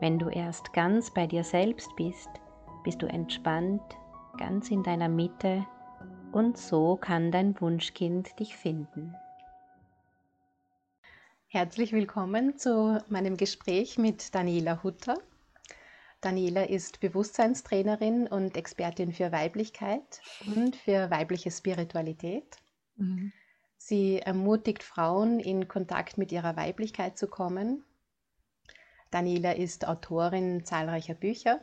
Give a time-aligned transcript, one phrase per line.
[0.00, 2.30] Wenn du erst ganz bei dir selbst bist,
[2.84, 3.82] bist du entspannt,
[4.38, 5.66] ganz in deiner Mitte
[6.32, 9.14] und so kann dein Wunschkind dich finden.
[11.48, 15.18] Herzlich willkommen zu meinem Gespräch mit Daniela Hutter.
[16.22, 20.22] Daniela ist Bewusstseinstrainerin und Expertin für Weiblichkeit
[20.56, 22.56] und für weibliche Spiritualität.
[22.96, 23.34] Mhm.
[23.76, 27.84] Sie ermutigt Frauen, in Kontakt mit ihrer Weiblichkeit zu kommen.
[29.10, 31.60] Daniela ist Autorin zahlreicher Bücher.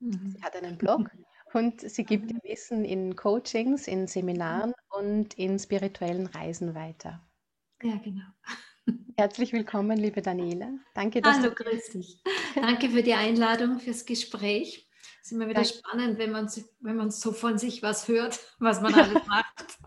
[0.00, 0.34] Mhm.
[0.36, 1.10] Sie hat einen Blog
[1.54, 7.26] und sie gibt ihr Wissen in Coachings, in Seminaren und in spirituellen Reisen weiter.
[7.82, 8.26] Ja, genau.
[9.16, 10.72] Herzlich willkommen, liebe Daniela.
[10.94, 12.22] Danke, dass Hallo, du grüß dich.
[12.54, 14.88] Danke für die Einladung, fürs Gespräch.
[15.22, 15.78] Es ist immer wieder Danke.
[15.78, 19.78] spannend, wenn man, wenn man so von sich was hört, was man alles macht.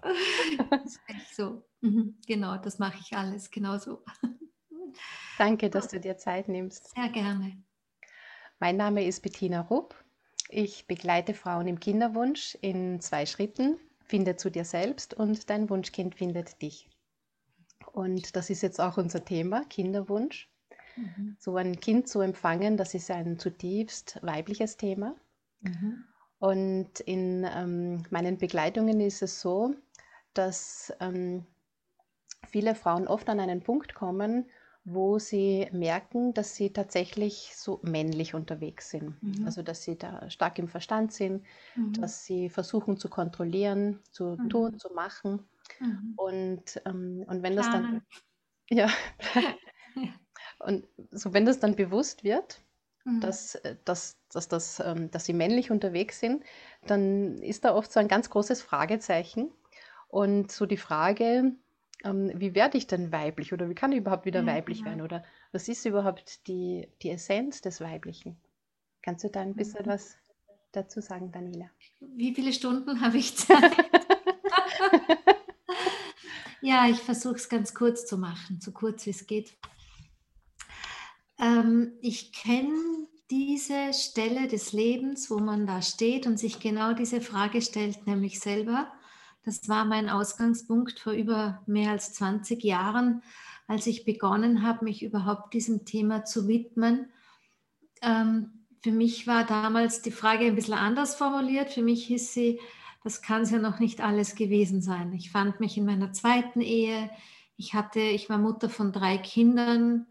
[0.72, 1.64] Das ist echt so.
[1.81, 4.03] Mhm, genau, das mache ich alles genauso.
[5.38, 6.96] Danke, dass du dir Zeit nimmst.
[6.96, 7.58] Sehr gerne.
[8.60, 9.96] Mein Name ist Bettina Rupp.
[10.50, 13.78] Ich begleite Frauen im Kinderwunsch in zwei Schritten.
[14.04, 16.90] Finde zu dir selbst und dein Wunschkind findet dich.
[17.92, 20.50] Und das ist jetzt auch unser Thema, Kinderwunsch.
[20.96, 21.36] Mhm.
[21.40, 25.16] So ein Kind zu empfangen, das ist ein zutiefst weibliches Thema.
[25.60, 26.04] Mhm.
[26.40, 29.76] Und in ähm, meinen Begleitungen ist es so,
[30.34, 31.46] dass ähm,
[32.48, 34.46] viele Frauen oft an einen Punkt kommen,
[34.90, 39.22] wo sie merken, dass sie tatsächlich so männlich unterwegs sind.
[39.22, 39.46] Mhm.
[39.46, 41.44] Also dass sie da stark im Verstand sind,
[41.76, 41.92] mhm.
[41.92, 44.50] dass sie versuchen zu kontrollieren, zu mhm.
[44.50, 45.46] tun, zu machen.
[45.81, 46.14] Mhm.
[46.16, 48.02] Und, ähm, und wenn das dann
[48.70, 48.90] ja,
[50.59, 52.62] und so wenn das dann bewusst wird,
[53.03, 53.20] mhm.
[53.20, 56.46] dass, äh, dass, dass, dass, ähm, dass sie männlich unterwegs sind,
[56.86, 59.52] dann ist da oft so ein ganz großes Fragezeichen.
[60.08, 61.58] Und so die Frage,
[62.03, 64.91] ähm, wie werde ich denn weiblich oder wie kann ich überhaupt wieder ja, weiblich genau.
[64.91, 68.38] werden oder was ist überhaupt die, die Essenz des Weiblichen?
[69.02, 69.90] Kannst du da ein bisschen mhm.
[69.90, 70.18] was
[70.72, 71.69] dazu sagen, Daniela?
[72.00, 73.72] Wie viele Stunden habe ich Zeit?
[76.62, 79.53] ja, ich versuche es ganz kurz zu machen, so kurz wie es geht.
[81.40, 87.22] Ähm, ich kenne diese Stelle des Lebens, wo man da steht und sich genau diese
[87.22, 88.91] Frage stellt, nämlich selber,
[89.47, 93.24] das war mein Ausgangspunkt vor über mehr als 20 Jahren,
[93.66, 97.08] als ich begonnen habe, mich überhaupt diesem Thema zu widmen.
[98.02, 101.72] Ähm, für mich war damals die Frage ein bisschen anders formuliert.
[101.72, 102.59] Für mich hieß sie,
[103.06, 105.13] das kann es ja noch nicht alles gewesen sein.
[105.13, 107.09] Ich fand mich in meiner zweiten Ehe.
[107.56, 110.08] Ich hatte, ich war Mutter von drei Kindern,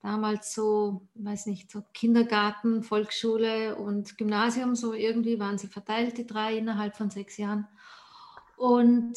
[0.00, 6.26] damals so, weiß nicht, so Kindergarten, Volksschule und Gymnasium, so irgendwie waren sie verteilt, die
[6.26, 7.66] drei innerhalb von sechs Jahren.
[8.56, 9.16] Und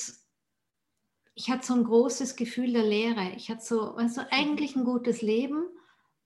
[1.34, 3.32] ich hatte so ein großes Gefühl der Leere.
[3.36, 5.64] Ich hatte so, also eigentlich ein gutes Leben,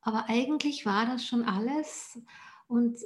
[0.01, 2.19] aber eigentlich war das schon alles.
[2.67, 2.99] Und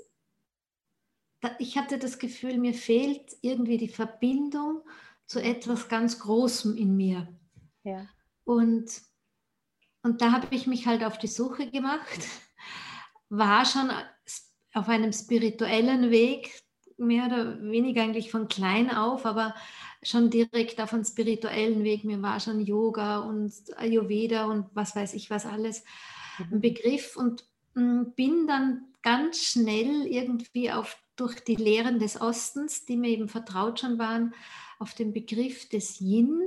[1.59, 4.81] ich hatte das Gefühl, mir fehlt irgendwie die Verbindung
[5.25, 7.27] zu etwas ganz Großem in mir.
[7.83, 8.07] Ja.
[8.45, 9.01] Und,
[10.01, 12.19] und da habe ich mich halt auf die Suche gemacht,
[13.29, 13.91] war schon
[14.73, 16.63] auf einem spirituellen Weg,
[16.97, 19.53] mehr oder weniger eigentlich von klein auf, aber
[20.03, 22.03] schon direkt auf einem spirituellen Weg.
[22.03, 25.83] Mir war schon Yoga und Ayurveda und was weiß ich was alles
[26.39, 26.45] mhm.
[26.53, 32.85] ein Begriff und mm, bin dann ganz schnell irgendwie auf, durch die Lehren des Ostens,
[32.85, 34.33] die mir eben vertraut schon waren,
[34.79, 36.41] auf den Begriff des Yin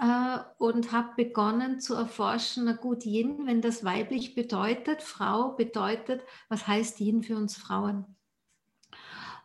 [0.00, 6.22] äh, und habe begonnen zu erforschen, na gut, Yin, wenn das weiblich bedeutet, Frau bedeutet,
[6.48, 8.04] was heißt Yin für uns Frauen?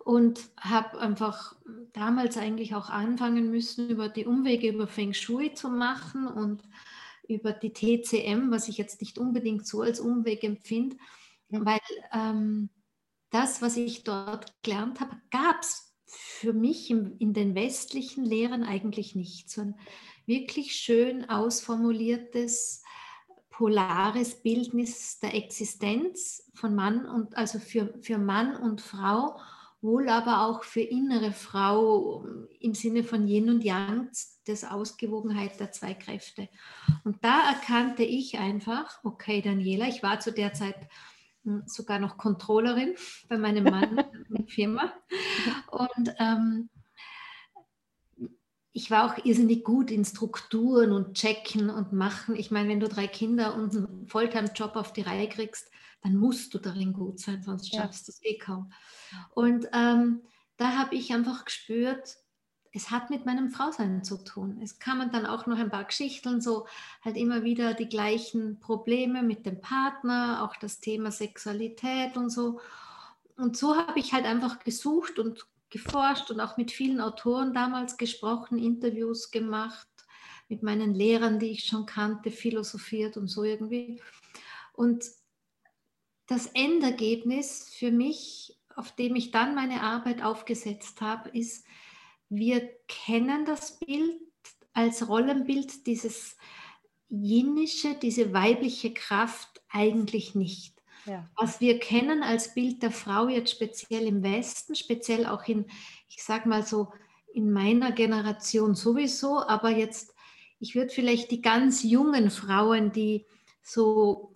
[0.04, 1.56] Und habe einfach
[1.94, 6.64] damals eigentlich auch anfangen müssen, über die Umwege über Feng Shui zu machen und
[7.28, 10.98] über die TCM, was ich jetzt nicht unbedingt so als Umweg empfinde,
[11.50, 11.80] weil
[12.12, 12.70] ähm,
[13.30, 18.64] das, was ich dort gelernt habe, gab es für mich im, in den westlichen Lehren
[18.64, 19.50] eigentlich nicht.
[19.50, 19.76] So ein
[20.26, 22.84] wirklich schön ausformuliertes,
[23.50, 29.40] polares Bildnis der Existenz von Mann und also für, für Mann und Frau
[29.84, 32.26] wohl aber auch für innere Frau
[32.60, 34.10] im Sinne von Yin und Yang,
[34.46, 36.48] das Ausgewogenheit der zwei Kräfte.
[37.04, 40.88] Und da erkannte ich einfach, okay, Daniela, ich war zu der Zeit
[41.44, 42.96] hm, sogar noch Controllerin
[43.28, 43.98] bei meinem Mann
[44.30, 44.94] in der Firma.
[45.70, 46.70] Und ähm,
[48.72, 52.36] ich war auch irrsinnig gut in Strukturen und Checken und Machen.
[52.36, 55.70] Ich meine, wenn du drei Kinder und einen Volltime-Job auf die Reihe kriegst,
[56.04, 58.72] dann musst du darin gut sein, sonst schaffst du es eh kaum.
[59.34, 60.22] Und ähm,
[60.58, 62.18] da habe ich einfach gespürt,
[62.74, 64.60] es hat mit meinem Frausein zu tun.
[64.62, 66.68] Es kamen dann auch noch ein paar Geschichten, so
[67.04, 72.60] halt immer wieder die gleichen Probleme mit dem Partner, auch das Thema Sexualität und so.
[73.38, 77.98] Und so habe ich halt einfach gesucht und geforscht und auch mit vielen Autoren damals
[77.98, 79.88] gesprochen, Interviews gemacht,
[80.50, 84.02] mit meinen Lehrern, die ich schon kannte, philosophiert und so irgendwie.
[84.74, 85.06] Und
[86.28, 91.66] das Endergebnis für mich, auf dem ich dann meine Arbeit aufgesetzt habe, ist,
[92.30, 94.20] wir kennen das Bild
[94.74, 96.38] als Rollenbild, dieses
[97.10, 100.74] jinnische, diese weibliche Kraft eigentlich nicht.
[101.06, 101.30] Ja.
[101.36, 105.66] Was wir kennen als Bild der Frau jetzt speziell im Westen, speziell auch in,
[106.08, 106.92] ich sage mal so,
[107.34, 110.14] in meiner Generation sowieso, aber jetzt,
[110.60, 113.26] ich würde vielleicht die ganz jungen Frauen, die
[113.62, 114.36] so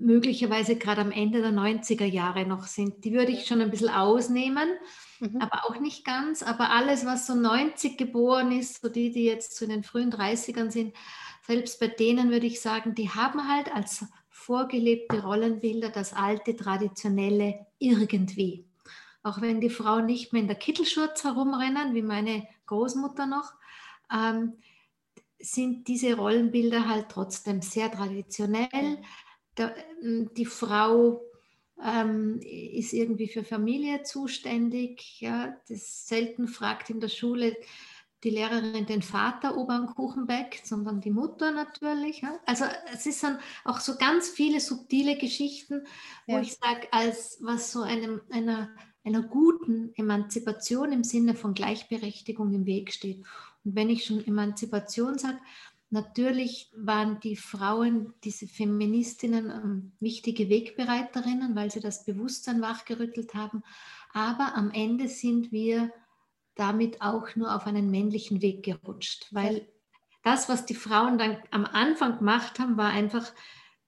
[0.00, 3.90] möglicherweise gerade am Ende der 90er Jahre noch sind, die würde ich schon ein bisschen
[3.90, 4.68] ausnehmen,
[5.20, 5.40] mhm.
[5.40, 6.42] aber auch nicht ganz.
[6.42, 10.70] Aber alles, was so 90 geboren ist, so die, die jetzt zu den frühen 30ern
[10.70, 10.94] sind,
[11.46, 17.66] selbst bei denen würde ich sagen, die haben halt als vorgelebte Rollenbilder, das alte, traditionelle
[17.78, 18.66] irgendwie.
[19.22, 23.52] Auch wenn die Frauen nicht mehr in der Kittelschurz herumrennen, wie meine Großmutter noch,
[24.12, 24.54] ähm,
[25.40, 29.02] sind diese Rollenbilder halt trotzdem sehr traditionell.
[29.58, 31.22] Der, ähm, die Frau
[31.82, 35.20] ähm, ist irgendwie für Familie zuständig.
[35.20, 37.56] Ja, das selten fragt in der Schule
[38.24, 42.22] die Lehrerin den Vater, ob er einen Kuchen backt, sondern die Mutter natürlich.
[42.46, 45.86] Also es ist dann auch so ganz viele subtile Geschichten,
[46.26, 46.40] wo ja.
[46.40, 48.70] ich sage, als was so einem, einer,
[49.04, 53.24] einer guten Emanzipation im Sinne von Gleichberechtigung im Weg steht.
[53.64, 55.38] Und wenn ich schon Emanzipation sage,
[55.90, 63.62] natürlich waren die Frauen, diese Feministinnen, ähm, wichtige Wegbereiterinnen, weil sie das Bewusstsein wachgerüttelt haben.
[64.12, 65.92] Aber am Ende sind wir
[66.54, 69.68] damit auch nur auf einen männlichen Weg gerutscht, weil
[70.24, 73.32] das, was die Frauen dann am Anfang gemacht haben, war einfach,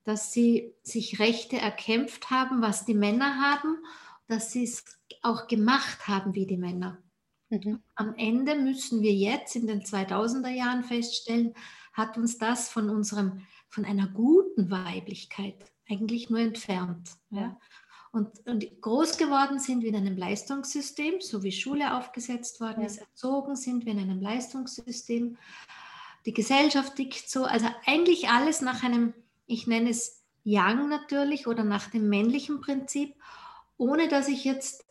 [0.05, 3.77] dass sie sich Rechte erkämpft haben, was die Männer haben,
[4.29, 4.85] dass sie es
[5.23, 7.03] auch gemacht haben wie die Männer.
[7.51, 7.83] Mhm.
[7.97, 11.55] Am Ende müssen wir jetzt in den 2000er Jahren feststellen,
[11.93, 15.57] hat uns das von unserem, von einer guten Weiblichkeit
[15.89, 17.11] eigentlich nur entfernt.
[17.31, 17.57] Ja?
[18.13, 22.87] Und, und groß geworden sind wir in einem Leistungssystem, so wie Schule aufgesetzt worden ja.
[22.87, 25.37] ist, erzogen sind wir in einem Leistungssystem.
[26.27, 29.15] Die Gesellschaft tickt so, also eigentlich alles nach einem,
[29.47, 33.15] ich nenne es Yang natürlich oder nach dem männlichen Prinzip,
[33.77, 34.85] ohne dass ich jetzt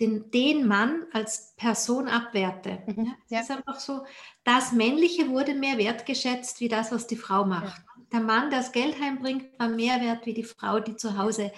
[0.00, 2.82] den, den Mann als Person abwerte.
[2.86, 3.40] Mhm, ja, es ja.
[3.40, 4.04] ist einfach so,
[4.44, 7.78] das Männliche wurde mehr wertgeschätzt wie das, was die Frau macht.
[7.78, 8.02] Ja.
[8.12, 11.52] Der Mann, der das Geld heimbringt, war mehr wert wie die Frau, die zu Hause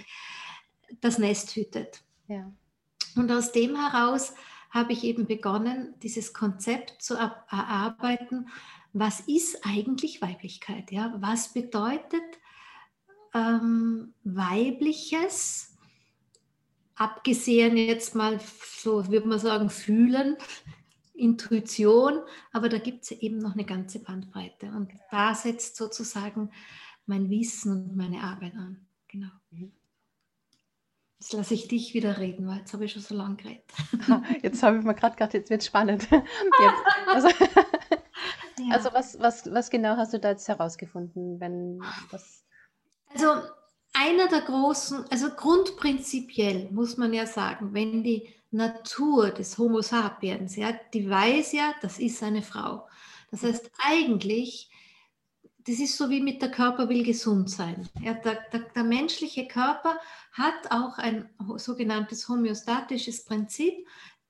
[1.01, 2.03] das Nest hütet.
[2.27, 2.51] Ja.
[3.17, 4.35] Und aus dem heraus
[4.71, 8.49] habe ich eben begonnen, dieses Konzept zu erarbeiten.
[8.93, 10.91] Was ist eigentlich Weiblichkeit?
[10.91, 11.15] Ja?
[11.19, 12.23] Was bedeutet
[13.35, 15.72] ähm, Weibliches?
[16.97, 18.39] Abgesehen jetzt mal,
[18.77, 20.37] so würde man sagen, fühlen,
[21.15, 22.21] Intuition,
[22.53, 24.67] aber da gibt es eben noch eine ganze Bandbreite.
[24.67, 26.51] Und da setzt sozusagen
[27.07, 28.87] mein Wissen und meine Arbeit an.
[29.09, 29.29] Genau.
[29.51, 29.73] Mhm.
[31.19, 33.63] Jetzt lasse ich dich wieder reden, weil jetzt habe ich schon so lange geredet.
[34.43, 36.09] Jetzt habe ich mir gerade gedacht, jetzt wird es spannend.
[36.11, 37.29] Jetzt, also,
[38.59, 38.75] ja.
[38.75, 41.39] also was, was, was genau hast du da jetzt herausgefunden?
[41.39, 41.79] Wenn
[42.11, 42.45] was
[43.11, 43.43] also
[43.93, 50.57] einer der großen, also grundprinzipiell muss man ja sagen, wenn die Natur des Homo sapiens,
[50.57, 52.89] ja, die weiß ja, das ist eine Frau.
[53.31, 54.71] Das heißt, eigentlich
[55.65, 57.89] das ist so wie mit der Körper will gesund sein.
[58.01, 59.99] Ja, der, der, der, menschliche Körper
[60.33, 63.87] hat auch ein sogenanntes homöostatisches Prinzip,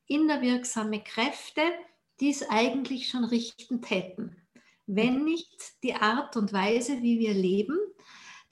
[0.06, 1.62] innerwirksame Kräfte,
[2.20, 4.36] die es eigentlich schon richten täten.
[4.86, 7.78] Wenn nicht die Art und Weise, wie wir leben,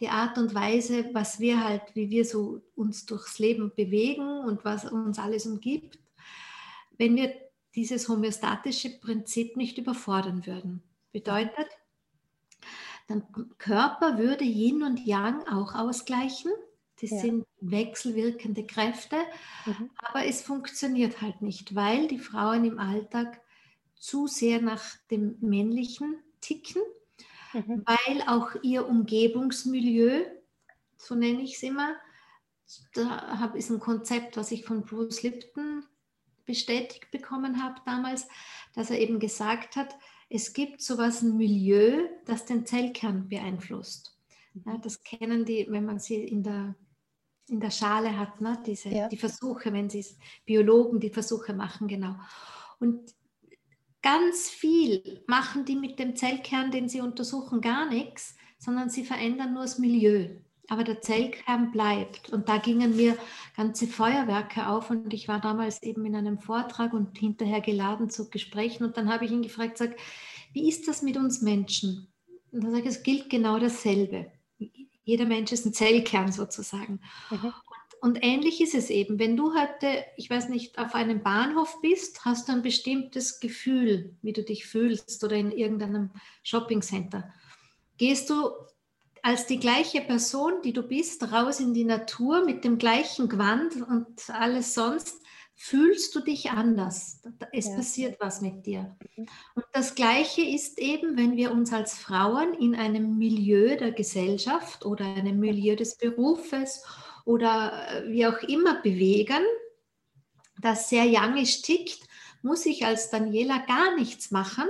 [0.01, 4.65] die Art und Weise, was wir halt, wie wir so uns durchs Leben bewegen und
[4.65, 5.99] was uns alles umgibt,
[6.97, 7.35] wenn wir
[7.75, 10.83] dieses homöostatische Prinzip nicht überfordern würden.
[11.13, 11.69] Bedeutet,
[13.09, 13.25] dann
[13.59, 16.53] Körper würde Yin und Yang auch ausgleichen.
[17.01, 17.19] Das ja.
[17.19, 19.17] sind wechselwirkende Kräfte,
[19.67, 19.91] mhm.
[19.97, 23.41] aber es funktioniert halt nicht, weil die Frauen im Alltag
[23.95, 26.83] zu sehr nach dem männlichen ticken,
[27.53, 27.85] mhm.
[27.85, 30.25] weil auch ihr Umgebungsmilieu,
[30.97, 31.95] so nenne ich es immer,
[32.95, 35.85] da ist ein Konzept, was ich von Bruce Lipton
[36.45, 38.29] bestätigt bekommen habe damals,
[38.75, 39.97] dass er eben gesagt hat,
[40.29, 44.17] es gibt sowas ein Milieu, das den Zellkern beeinflusst.
[44.65, 46.75] Ja, das kennen die, wenn man sie in der,
[47.49, 48.61] in der Schale hat, ne?
[48.65, 49.09] Diese, ja.
[49.09, 50.05] die Versuche, wenn sie
[50.45, 52.15] Biologen die Versuche machen, genau.
[52.79, 53.15] Und
[54.03, 59.55] ganz viel machen die mit dem Zellkern, den sie untersuchen, gar nichts, sondern sie verändern
[59.55, 60.29] nur das Milieu
[60.71, 62.31] aber der Zellkern bleibt.
[62.31, 63.19] Und da gingen mir
[63.57, 68.31] ganze Feuerwerke auf und ich war damals eben in einem Vortrag und hinterher geladen zu
[68.31, 69.97] Gesprächen und dann habe ich ihn gefragt, sag,
[70.53, 72.07] wie ist das mit uns Menschen?
[72.53, 74.31] Und dann sage ich, es gilt genau dasselbe.
[75.03, 77.01] Jeder Mensch ist ein Zellkern sozusagen.
[77.31, 77.53] Mhm.
[78.01, 79.19] Und, ähnlich ist es eben.
[79.19, 84.15] Wenn du heute, ich weiß nicht, auf einem Bahnhof bist, hast du ein bestimmtes Gefühl,
[84.23, 86.11] wie du dich fühlst oder in irgendeinem
[86.43, 87.33] Shoppingcenter.
[87.99, 88.51] Gehst du
[89.23, 93.77] als die gleiche Person, die du bist, raus in die Natur mit dem gleichen Gewand
[93.87, 95.21] und alles sonst,
[95.63, 97.21] fühlst du dich anders.
[97.53, 97.77] Es ja.
[97.77, 98.97] passiert was mit dir.
[99.15, 99.27] Mhm.
[99.55, 104.87] Und das Gleiche ist eben, wenn wir uns als Frauen in einem Milieu der Gesellschaft
[104.87, 106.83] oder einem Milieu des Berufes
[107.31, 109.45] oder äh, wie auch immer bewegen,
[110.61, 112.01] das sehr youngisch tickt,
[112.43, 114.67] muss ich als Daniela gar nichts machen,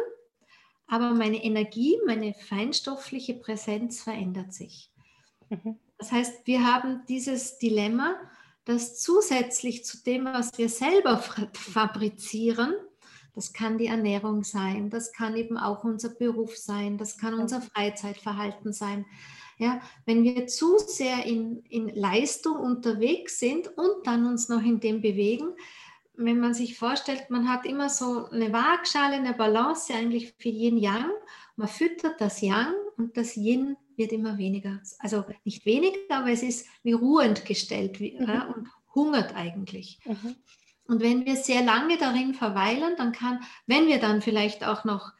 [0.87, 4.91] aber meine Energie, meine feinstoffliche Präsenz verändert sich.
[5.49, 5.79] Mhm.
[5.99, 8.17] Das heißt, wir haben dieses Dilemma,
[8.65, 11.19] dass zusätzlich zu dem, was wir selber
[11.53, 12.75] fabrizieren,
[13.35, 17.63] das kann die Ernährung sein, das kann eben auch unser Beruf sein, das kann unser
[17.63, 19.07] Freizeitverhalten sein.
[19.61, 24.81] Ja, wenn wir zu sehr in, in Leistung unterwegs sind und dann uns noch in
[24.81, 25.49] dem bewegen,
[26.15, 31.11] wenn man sich vorstellt, man hat immer so eine Waagschale, eine Balance eigentlich für Yin-Yang.
[31.57, 34.81] Man füttert das Yang und das Yin wird immer weniger.
[34.99, 38.29] Also nicht weniger, aber es ist wie ruhend gestellt wie, mhm.
[38.29, 39.99] ja, und hungert eigentlich.
[40.07, 40.37] Mhm.
[40.85, 45.13] Und wenn wir sehr lange darin verweilen, dann kann, wenn wir dann vielleicht auch noch,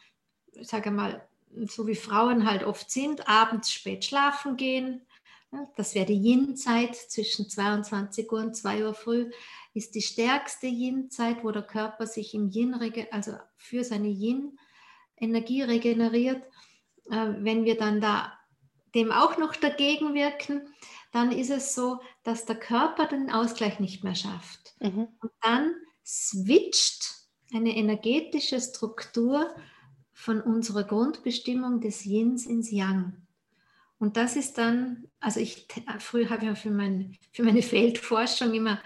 [0.63, 1.29] sage mal,
[1.67, 5.07] so wie Frauen halt oft sind, abends spät schlafen gehen,
[5.77, 9.31] das wäre die Yin-Zeit zwischen 22 Uhr und 2 Uhr früh
[9.75, 12.75] ist die stärkste Yin-Zeit, wo der Körper sich im Yin,
[13.11, 16.43] also für seine Yin-Energie regeneriert.
[17.11, 18.33] Äh, wenn wir dann da
[18.95, 20.73] dem auch noch dagegen wirken,
[21.13, 24.75] dann ist es so, dass der Körper den Ausgleich nicht mehr schafft.
[24.81, 25.09] Mhm.
[25.21, 27.15] Und dann switcht
[27.53, 29.55] eine energetische Struktur
[30.21, 33.15] von unserer Grundbestimmung des Yins ins Yang.
[33.99, 35.67] Und das ist dann, also ich,
[35.99, 38.81] früher habe ich ja für, mein, für meine Feldforschung immer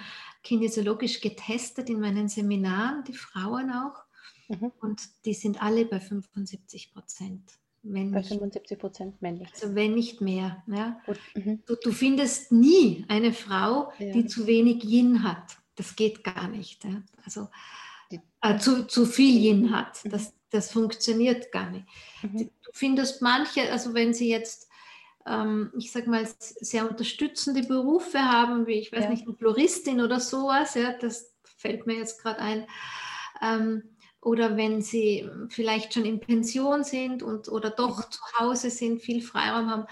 [0.44, 4.04] kinesiologisch getestet in meinen Seminaren, die Frauen auch.
[4.48, 4.72] Mhm.
[4.80, 7.42] Und die sind alle bei 75 Prozent.
[7.82, 9.48] Wenn bei 75 Prozent männlich.
[9.52, 10.62] Also wenn nicht mehr.
[10.68, 11.00] Ja.
[11.34, 11.62] Mhm.
[11.66, 14.12] Du, du, findest nie eine Frau, ja.
[14.12, 15.58] die zu wenig Yin hat.
[15.74, 16.84] Das geht gar nicht.
[16.84, 17.02] Ja.
[17.24, 17.48] Also
[18.42, 20.04] äh, zu, zu viel Yin hat.
[20.04, 20.10] Mhm.
[20.10, 21.86] Das, das funktioniert gar nicht.
[22.22, 22.50] Mhm.
[22.62, 24.68] Du findest manche, also wenn sie jetzt
[25.26, 29.10] ähm, ich sage mal, sehr unterstützende Berufe haben, wie ich weiß ja.
[29.10, 32.66] nicht, eine Floristin oder sowas, ja, das fällt mir jetzt gerade ein.
[33.40, 33.82] Ähm,
[34.20, 39.20] oder wenn sie vielleicht schon in Pension sind und oder doch zu Hause sind, viel
[39.20, 39.86] Freiraum haben,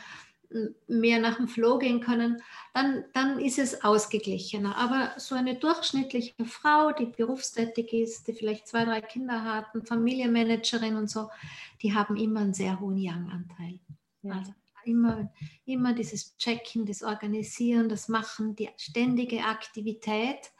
[0.88, 2.42] mehr nach dem Flow gehen können,
[2.74, 4.76] dann, dann ist es ausgeglichener.
[4.76, 9.84] Aber so eine durchschnittliche Frau, die berufstätig ist, die vielleicht zwei, drei Kinder hat, eine
[9.84, 11.28] Familienmanagerin und so,
[11.82, 13.78] die haben immer einen sehr hohen Yang-Anteil.
[14.22, 14.38] Ja.
[14.38, 14.52] Also
[14.84, 15.32] immer,
[15.64, 20.52] immer dieses Checken, das Organisieren, das Machen, die ständige Aktivität.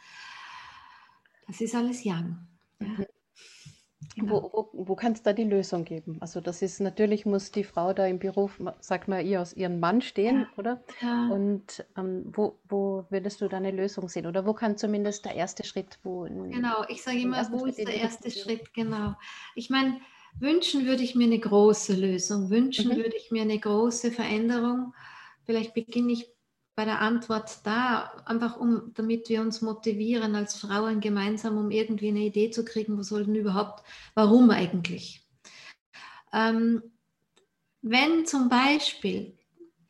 [1.46, 2.38] Das ist alles Yang.
[2.80, 2.86] Ja.
[2.86, 3.06] Mhm.
[4.14, 4.42] Genau.
[4.42, 6.18] Wo, wo, wo kann es da die Lösung geben?
[6.20, 9.80] Also das ist natürlich, muss die Frau da im Beruf, sag mal, ihr aus ihrem
[9.80, 10.48] Mann stehen, ja.
[10.58, 10.82] oder?
[11.00, 11.28] Ja.
[11.28, 14.26] Und ähm, wo, wo würdest du da eine Lösung sehen?
[14.26, 16.24] Oder wo kann zumindest der erste Schritt, wo...
[16.24, 19.14] Genau, ich sage immer, wo ist der erste Schritt, genau.
[19.54, 19.98] Ich meine,
[20.40, 22.96] Wünschen würde ich mir eine große Lösung, wünschen mhm.
[22.96, 24.94] würde ich mir eine große Veränderung.
[25.44, 26.28] Vielleicht beginne ich
[26.74, 32.08] bei der Antwort da, einfach um, damit wir uns motivieren als Frauen gemeinsam, um irgendwie
[32.08, 35.26] eine Idee zu kriegen, wo soll denn überhaupt, warum eigentlich?
[36.32, 36.82] Ähm,
[37.82, 39.36] wenn zum Beispiel,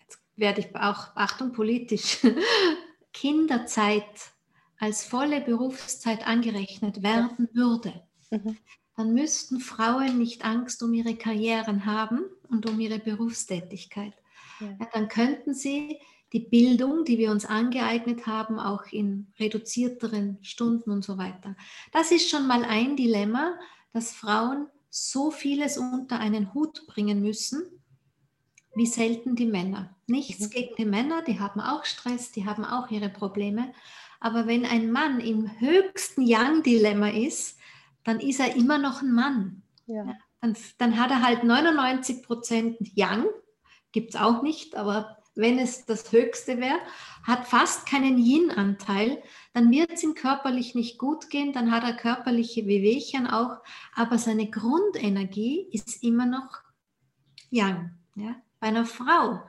[0.00, 2.18] jetzt werde ich auch, Achtung politisch,
[3.12, 4.32] Kinderzeit
[4.78, 8.56] als volle Berufszeit angerechnet werden würde, mhm
[8.96, 14.12] dann müssten Frauen nicht Angst um ihre Karrieren haben und um ihre Berufstätigkeit.
[14.60, 14.76] Ja.
[14.78, 15.98] Ja, dann könnten sie
[16.32, 21.56] die Bildung, die wir uns angeeignet haben, auch in reduzierteren Stunden und so weiter.
[21.92, 23.58] Das ist schon mal ein Dilemma,
[23.92, 27.62] dass Frauen so vieles unter einen Hut bringen müssen,
[28.74, 29.94] wie selten die Männer.
[30.06, 30.50] Nichts mhm.
[30.50, 33.72] gegen die Männer, die haben auch Stress, die haben auch ihre Probleme.
[34.20, 37.58] Aber wenn ein Mann im höchsten Yang-Dilemma ist,
[38.04, 39.62] dann ist er immer noch ein Mann.
[39.86, 40.16] Ja.
[40.40, 43.26] Dann, dann hat er halt 99 Prozent Yang,
[43.92, 46.78] gibt es auch nicht, aber wenn es das Höchste wäre,
[47.22, 49.22] hat fast keinen Yin-Anteil,
[49.54, 53.58] dann wird es ihm körperlich nicht gut gehen, dann hat er körperliche Wehwehchen auch,
[53.94, 56.60] aber seine Grundenergie ist immer noch
[57.50, 57.98] Yang.
[58.14, 58.36] Ja?
[58.60, 59.40] Bei einer Frau,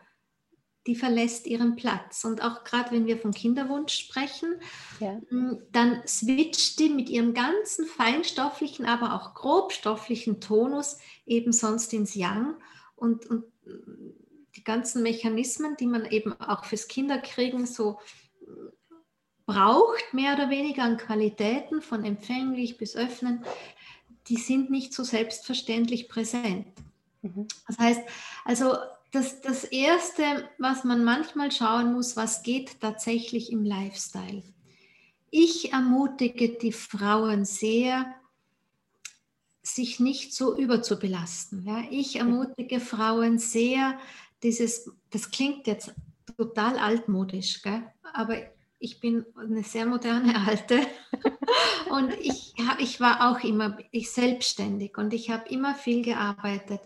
[0.88, 2.25] die verlässt ihren Platz.
[2.25, 4.60] Und auch gerade wenn wir von Kinderwunsch sprechen,
[5.00, 5.20] ja.
[5.30, 12.16] Mm, dann switcht die mit ihrem ganzen feinstofflichen, aber auch grobstofflichen Tonus eben sonst ins
[12.16, 12.56] Yang.
[12.96, 13.46] Und, und
[14.55, 18.00] die ganzen Mechanismen, die man eben auch fürs Kinderkriegen so
[19.45, 23.43] braucht, mehr oder weniger an Qualitäten, von empfänglich bis öffnen,
[24.27, 26.67] die sind nicht so selbstverständlich präsent.
[27.22, 27.48] Mhm.
[27.67, 28.01] Das heißt,
[28.45, 28.75] also
[29.12, 34.43] das, das Erste, was man manchmal schauen muss, was geht tatsächlich im Lifestyle.
[35.29, 38.13] Ich ermutige die Frauen sehr,
[39.62, 41.63] sich nicht so überzubelasten.
[41.65, 41.83] Ja?
[41.89, 44.00] Ich ermutige Frauen sehr,
[44.44, 45.94] dieses, das klingt jetzt
[46.38, 47.84] total altmodisch, gell?
[48.14, 48.38] aber
[48.80, 50.82] ich bin eine sehr moderne Alte
[51.90, 56.82] und ich, ich war auch immer ich selbstständig und ich habe immer viel gearbeitet.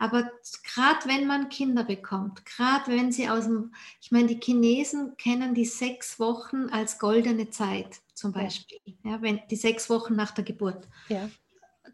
[0.00, 0.30] Aber
[0.64, 5.54] gerade wenn man Kinder bekommt, gerade wenn sie aus dem, ich meine, die Chinesen kennen
[5.54, 9.12] die sechs Wochen als goldene Zeit zum Beispiel, ja.
[9.12, 11.28] ja wenn die sechs Wochen nach der Geburt, ja.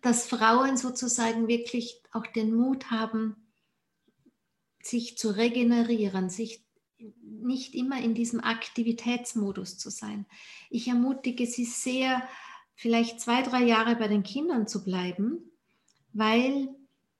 [0.02, 3.45] dass Frauen sozusagen wirklich auch den Mut haben,
[4.86, 6.64] sich zu regenerieren, sich
[7.22, 10.26] nicht immer in diesem Aktivitätsmodus zu sein.
[10.70, 12.26] Ich ermutige Sie sehr,
[12.74, 15.50] vielleicht zwei, drei Jahre bei den Kindern zu bleiben,
[16.12, 16.68] weil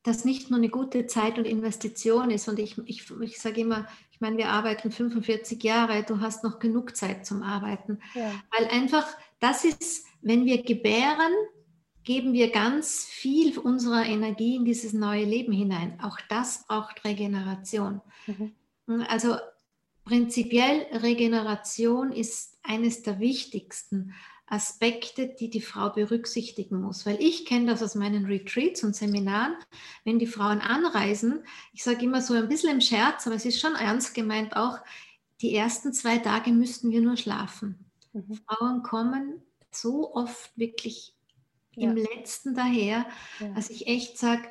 [0.03, 2.49] das nicht nur eine gute Zeit und Investition ist.
[2.49, 6.59] Und ich, ich, ich sage immer, ich meine, wir arbeiten 45 Jahre, du hast noch
[6.59, 7.99] genug Zeit zum Arbeiten.
[8.15, 8.33] Ja.
[8.57, 9.07] Weil einfach,
[9.41, 11.33] das ist, wenn wir gebären,
[12.07, 15.99] geben wir ganz viel unserer Energie in dieses neue Leben hinein.
[16.01, 18.01] Auch das braucht Regeneration.
[18.27, 18.55] Mhm.
[19.09, 19.37] Also
[20.05, 24.15] prinzipiell Regeneration ist eines der wichtigsten
[24.47, 27.05] Aspekte, die die Frau berücksichtigen muss.
[27.07, 29.57] Weil ich kenne das aus meinen Retreats und Seminaren,
[30.05, 31.43] wenn die Frauen anreisen,
[31.73, 34.79] ich sage immer so ein bisschen im Scherz, aber es ist schon ernst gemeint auch,
[35.41, 37.91] die ersten zwei Tage müssten wir nur schlafen.
[38.13, 38.39] Mhm.
[38.47, 39.43] Frauen kommen
[39.73, 41.16] so oft wirklich
[41.77, 41.91] ja.
[41.91, 43.07] im letzten daher,
[43.41, 43.49] ja.
[43.55, 44.43] dass ich echt sage,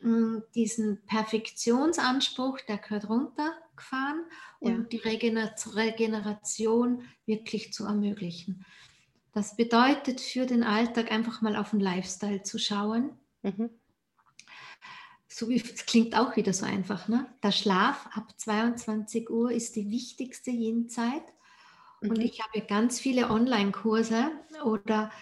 [0.00, 4.24] hm, diesen Perfektionsanspruch, der gehört runtergefahren
[4.58, 4.98] und ja.
[4.98, 5.08] die
[5.76, 8.64] Regeneration wirklich zu ermöglichen.
[9.32, 13.10] Das bedeutet für den Alltag einfach mal auf den Lifestyle zu schauen.
[13.42, 13.70] Mhm.
[15.28, 17.06] So wie es klingt auch wieder so einfach.
[17.06, 17.26] Ne?
[17.42, 21.22] Der Schlaf ab 22 Uhr ist die wichtigste Yin-Zeit.
[22.00, 22.10] Mhm.
[22.10, 24.32] Und ich habe ganz viele Online-Kurse
[24.64, 25.12] oder,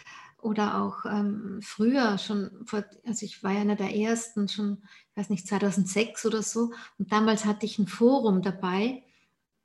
[0.40, 5.16] oder auch ähm, früher schon, vor, also ich war ja einer der ersten, schon, ich
[5.16, 6.72] weiß nicht, 2006 oder so.
[6.98, 9.03] Und damals hatte ich ein Forum dabei.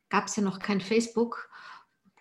[0.09, 1.49] Gab es ja noch kein Facebook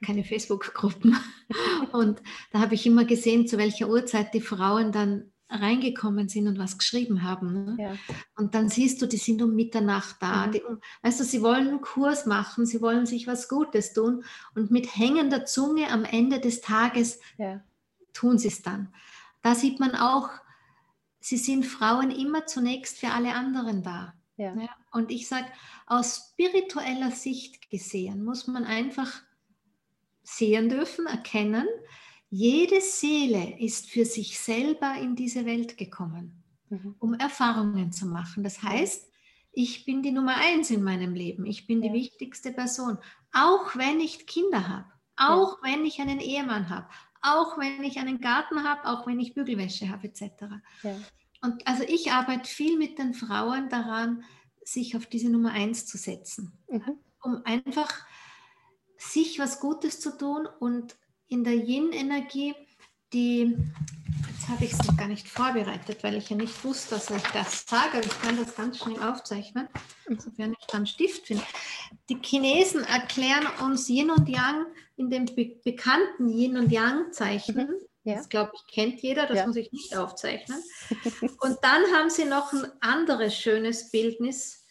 [0.05, 1.17] keine Facebook-Gruppen.
[1.93, 6.59] Und da habe ich immer gesehen, zu welcher Uhrzeit die Frauen dann reingekommen sind und
[6.59, 7.53] was geschrieben haben.
[7.53, 7.77] Ne?
[7.79, 7.95] Ja.
[8.37, 10.47] Und dann siehst du, die sind um Mitternacht da.
[10.47, 10.53] Mhm.
[10.53, 10.63] Die,
[11.03, 14.97] weißt du, sie wollen einen Kurs machen, sie wollen sich was Gutes tun und mit
[14.97, 17.63] hängender Zunge am Ende des Tages ja.
[18.13, 18.93] Tun sie es dann.
[19.43, 20.29] Da sieht man auch,
[21.21, 24.15] sie sind Frauen immer zunächst für alle anderen da.
[24.37, 24.55] Ja.
[24.93, 25.47] Und ich sage,
[25.87, 29.23] aus spiritueller Sicht gesehen muss man einfach
[30.23, 31.67] sehen dürfen, erkennen,
[32.31, 36.95] jede Seele ist für sich selber in diese Welt gekommen, mhm.
[36.99, 38.43] um Erfahrungen zu machen.
[38.43, 39.13] Das heißt,
[39.53, 41.45] ich bin die Nummer eins in meinem Leben.
[41.45, 41.89] Ich bin ja.
[41.89, 42.97] die wichtigste Person.
[43.33, 46.89] Auch wenn ich Kinder habe, auch wenn ich einen Ehemann habe,
[47.23, 50.23] auch wenn ich einen Garten habe, auch wenn ich Bügelwäsche habe, etc.
[50.83, 50.97] Ja.
[51.41, 54.25] Und also ich arbeite viel mit den Frauen daran,
[54.65, 56.99] sich auf diese Nummer eins zu setzen, mhm.
[57.23, 58.05] um einfach
[58.97, 60.97] sich was Gutes zu tun und
[61.29, 62.55] in der Yin-Energie,
[63.13, 63.57] die,
[64.29, 67.23] jetzt habe ich es noch gar nicht vorbereitet, weil ich ja nicht wusste, dass ich
[67.33, 69.69] das sage, ich kann das ganz schnell aufzeichnen,
[70.07, 71.43] insofern ich dann Stift finde.
[72.09, 77.57] Die Chinesen erklären uns Yin und Yang in dem be bekannten Yin und Yang-Zeichen.
[77.57, 77.75] Mhm.
[78.05, 78.17] Ja.
[78.17, 79.47] Das glaube ich, kennt jeder, das ja.
[79.47, 80.61] muss ich nicht aufzeichnen.
[81.41, 84.63] Und dann haben sie noch ein anderes schönes Bildnis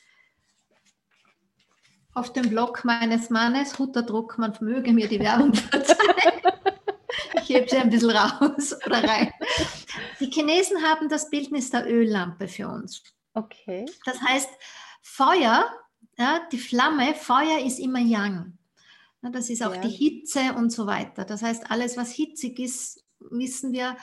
[2.13, 6.41] auf dem Blog meines Mannes, Hutter Druck, man möge mir die Werbung verzeihen.
[7.41, 9.31] ich hebe sie ein bisschen raus oder rein.
[10.19, 13.01] Die Chinesen haben das Bildnis der Öllampe für uns.
[13.33, 13.85] Okay.
[14.05, 14.49] Das heißt,
[15.01, 15.71] Feuer,
[16.17, 18.57] ja, die Flamme, Feuer ist immer Yang.
[19.21, 19.81] Ja, das ist auch ja.
[19.81, 21.25] die Hitze und so weiter.
[21.25, 23.95] Das heißt, alles, was hitzig ist, wissen wir,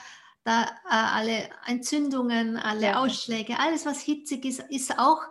[0.43, 2.97] da äh, alle Entzündungen, alle.
[2.97, 5.21] Ausschläge, alles, was hitzig ist, ist auch,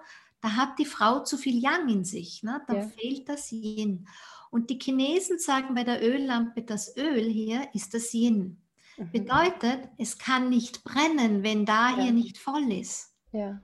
[0.41, 2.43] da hat die Frau zu viel Yang in sich.
[2.43, 2.61] Ne?
[2.69, 4.07] Da fehlt das Yin.
[4.51, 8.63] Und die Chinesen sagen bei der Öllampe, das Öl hier ist das Yin.
[8.97, 9.11] Mhm.
[9.11, 13.15] Bedeutet, es kann nicht brennen, wenn da hier nicht voll ist.
[13.33, 13.61] Ja.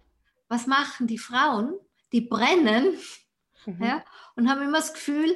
[0.49, 1.75] Was machen die Frauen?
[2.15, 2.97] Die brennen
[3.67, 3.83] mhm.
[3.83, 4.05] ja,
[4.37, 5.35] und haben immer das Gefühl,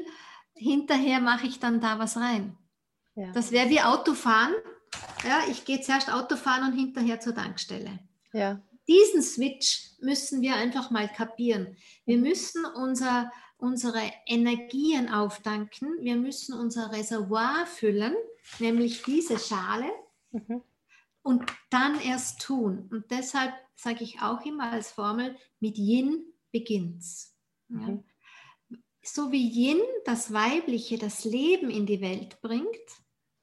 [0.54, 2.56] hinterher mache ich dann da was rein.
[3.16, 3.32] Ja.
[3.32, 4.54] Das wäre wie Autofahren.
[5.26, 7.98] Ja, ich gehe zuerst Autofahren und hinterher zur Tankstelle.
[8.32, 8.62] Ja.
[8.86, 11.76] Diesen Switch müssen wir einfach mal kapieren.
[12.04, 15.98] Wir müssen unser, unsere Energien auftanken.
[16.00, 18.14] Wir müssen unser Reservoir füllen,
[18.60, 19.90] nämlich diese Schale.
[20.30, 20.62] Mhm.
[21.22, 22.88] Und dann erst tun.
[22.92, 27.36] Und deshalb sage ich auch immer als Formel, mit Yin beginnt's.
[27.68, 28.04] Mhm.
[28.70, 28.78] Ja.
[29.02, 32.66] So wie Yin das Weibliche, das Leben in die Welt bringt,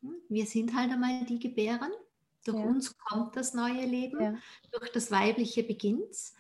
[0.02, 1.91] hm, wir sind halt einmal die Gebären,
[2.46, 2.65] durch ja.
[2.65, 4.36] uns kommt das neue Leben, ja.
[4.72, 6.36] durch das Weibliche beginnt's.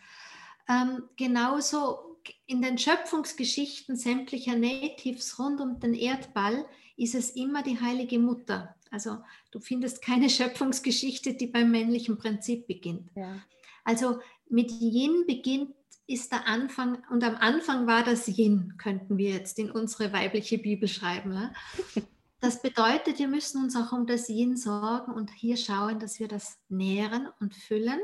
[0.69, 6.65] Ähm, genauso in den Schöpfungsgeschichten sämtlicher Natives rund um den Erdball
[6.97, 8.75] ist es immer die heilige Mutter.
[8.91, 9.17] Also
[9.51, 13.09] du findest keine Schöpfungsgeschichte, die beim männlichen Prinzip beginnt.
[13.15, 13.41] Ja.
[13.83, 15.75] Also mit Yin beginnt
[16.07, 20.57] ist der Anfang und am Anfang war das Yin, könnten wir jetzt in unsere weibliche
[20.57, 21.31] Bibel schreiben.
[21.31, 21.53] Ne?
[22.41, 26.27] Das bedeutet, wir müssen uns auch um das Yin sorgen und hier schauen, dass wir
[26.27, 27.99] das nähren und füllen.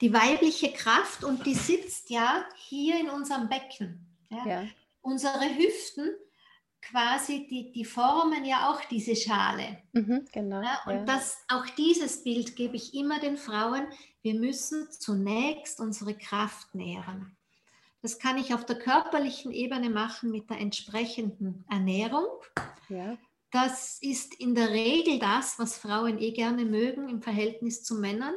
[0.00, 4.04] Die weibliche Kraft und die sitzt ja hier in unserem Becken.
[4.30, 4.46] Ja?
[4.46, 4.66] Ja.
[5.00, 6.10] Unsere Hüften
[6.82, 9.82] quasi, die, die formen ja auch diese Schale.
[9.92, 10.62] Mhm, genau.
[10.62, 11.04] Ja, und ja.
[11.04, 13.86] das, auch dieses Bild gebe ich immer den Frauen.
[14.22, 17.36] Wir müssen zunächst unsere Kraft nähren.
[18.02, 22.28] Das kann ich auf der körperlichen Ebene machen mit der entsprechenden Ernährung.
[22.88, 23.18] Ja.
[23.50, 28.34] Das ist in der Regel das, was Frauen eh gerne mögen im Verhältnis zu Männern.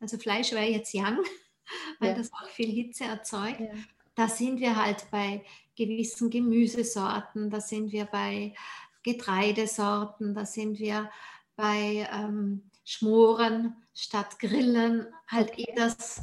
[0.00, 1.18] Also Fleisch wäre jetzt Yang,
[2.00, 2.14] weil ja.
[2.14, 3.60] das auch viel Hitze erzeugt.
[3.60, 3.74] Ja.
[4.16, 5.44] Da sind wir halt bei
[5.76, 8.54] gewissen Gemüsesorten, da sind wir bei
[9.02, 11.10] Getreidesorten, da sind wir
[11.56, 15.66] bei ähm, Schmoren statt Grillen, halt okay.
[15.68, 16.22] eh das,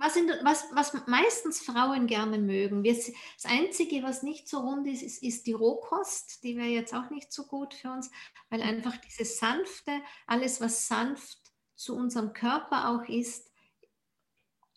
[0.00, 2.84] was, in, was, was, meistens Frauen gerne mögen.
[2.84, 6.44] Wir, das Einzige, was nicht so rund ist, ist, ist die Rohkost.
[6.44, 8.10] Die wäre jetzt auch nicht so gut für uns,
[8.50, 11.38] weil einfach dieses sanfte, alles, was sanft
[11.74, 13.50] zu unserem Körper auch ist,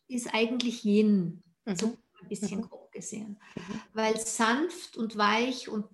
[0.08, 1.44] ist eigentlich Yin.
[1.66, 1.76] Mhm.
[1.76, 2.70] So ein bisschen mhm.
[2.70, 3.40] grob gesehen.
[3.56, 3.82] Mhm.
[3.94, 5.86] Weil sanft und weich und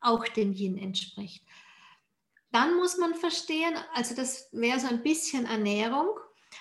[0.00, 1.44] auch dem Yin entspricht.
[2.52, 6.18] Dann muss man verstehen, also das wäre so ein bisschen Ernährung.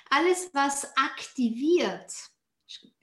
[0.10, 2.14] Alles, was aktiviert,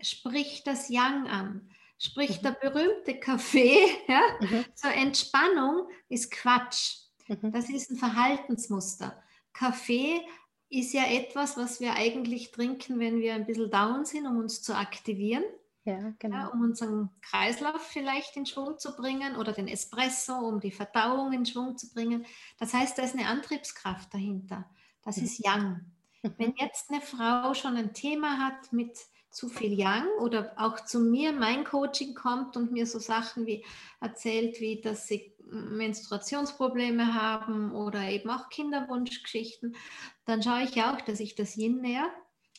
[0.00, 1.70] spricht das Yang an.
[1.98, 2.42] Sprich, mhm.
[2.42, 4.64] der berühmte Kaffee ja, mhm.
[4.74, 6.98] zur Entspannung ist Quatsch.
[7.42, 9.20] Das ist ein Verhaltensmuster.
[9.52, 10.20] Kaffee
[10.68, 14.62] ist ja etwas, was wir eigentlich trinken, wenn wir ein bisschen down sind, um uns
[14.62, 15.44] zu aktivieren.
[15.86, 16.36] Ja, genau.
[16.36, 21.32] Ja, um unseren Kreislauf vielleicht in Schwung zu bringen oder den Espresso, um die Verdauung
[21.32, 22.26] in Schwung zu bringen.
[22.58, 24.68] Das heißt, da ist eine Antriebskraft dahinter.
[25.04, 25.24] Das mhm.
[25.24, 25.86] ist Yang.
[26.22, 26.34] Mhm.
[26.38, 28.98] Wenn jetzt eine Frau schon ein Thema hat mit
[29.30, 33.64] zu viel Yang oder auch zu mir mein Coaching kommt und mir so Sachen wie
[34.00, 39.76] erzählt, wie dass sie Menstruationsprobleme haben oder eben auch Kinderwunschgeschichten,
[40.24, 42.10] dann schaue ich auch, dass ich das Yin näher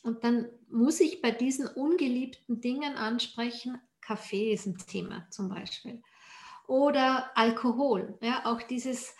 [0.07, 6.01] und dann muss ich bei diesen ungeliebten Dingen ansprechen, Kaffee ist ein Thema zum Beispiel.
[6.67, 8.17] Oder Alkohol.
[8.21, 9.15] Ja, auch dieses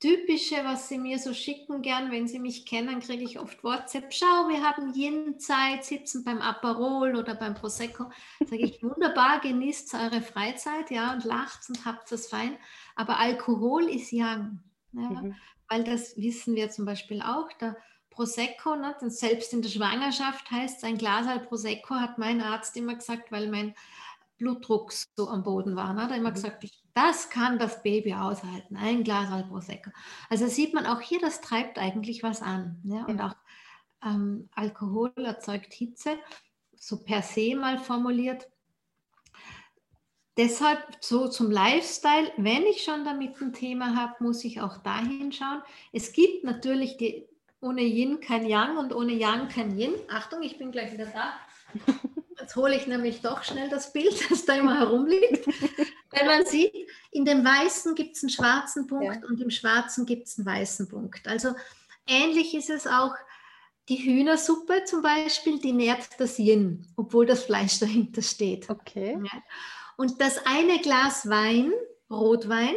[0.00, 4.12] typische, was Sie mir so schicken gern, wenn Sie mich kennen, kriege ich oft WhatsApp.
[4.12, 8.10] Schau, wir haben Yin-Zeit, sitzen beim Aperol oder beim Prosecco.
[8.40, 12.56] Sage ich, wunderbar, genießt eure Freizeit, ja, und lacht und habt das fein.
[12.96, 14.60] Aber Alkohol ist Yang.
[14.92, 15.36] Ja, mhm.
[15.68, 17.52] Weil das wissen wir zum Beispiel auch.
[17.60, 17.76] Der
[18.10, 22.94] Prosecco, ne, selbst in der Schwangerschaft heißt es, ein Glas Prosecco, hat mein Arzt immer
[22.94, 23.74] gesagt, weil mein
[24.36, 25.92] Blutdruck so am Boden war.
[25.94, 26.06] Ne?
[26.08, 26.34] Da immer mhm.
[26.34, 29.90] gesagt, das kann das Baby aushalten, ein Glas Prosecco.
[30.28, 32.80] Also sieht man auch hier, das treibt eigentlich was an.
[32.82, 33.06] Ne?
[33.06, 33.36] Und auch
[34.04, 36.18] ähm, Alkohol erzeugt Hitze,
[36.76, 38.48] so per se mal formuliert.
[40.36, 45.32] Deshalb so zum Lifestyle, wenn ich schon damit ein Thema habe, muss ich auch dahin
[45.32, 45.62] schauen.
[45.92, 47.28] Es gibt natürlich die,
[47.60, 49.94] ohne Yin kein Yang und ohne Yang kein Yin.
[50.08, 51.32] Achtung, ich bin gleich wieder da.
[52.40, 55.46] Jetzt hole ich nämlich doch schnell das Bild, das da immer herumliegt.
[56.10, 56.74] Wenn man sieht,
[57.10, 59.28] in dem Weißen gibt es einen schwarzen Punkt ja.
[59.28, 61.28] und im Schwarzen gibt es einen weißen Punkt.
[61.28, 61.54] Also
[62.06, 63.14] ähnlich ist es auch
[63.88, 68.70] die Hühnersuppe zum Beispiel, die nährt das Yin, obwohl das Fleisch dahinter steht.
[68.70, 69.18] Okay.
[69.22, 69.42] Ja.
[69.96, 71.72] Und das eine Glas Wein,
[72.10, 72.74] Rotwein,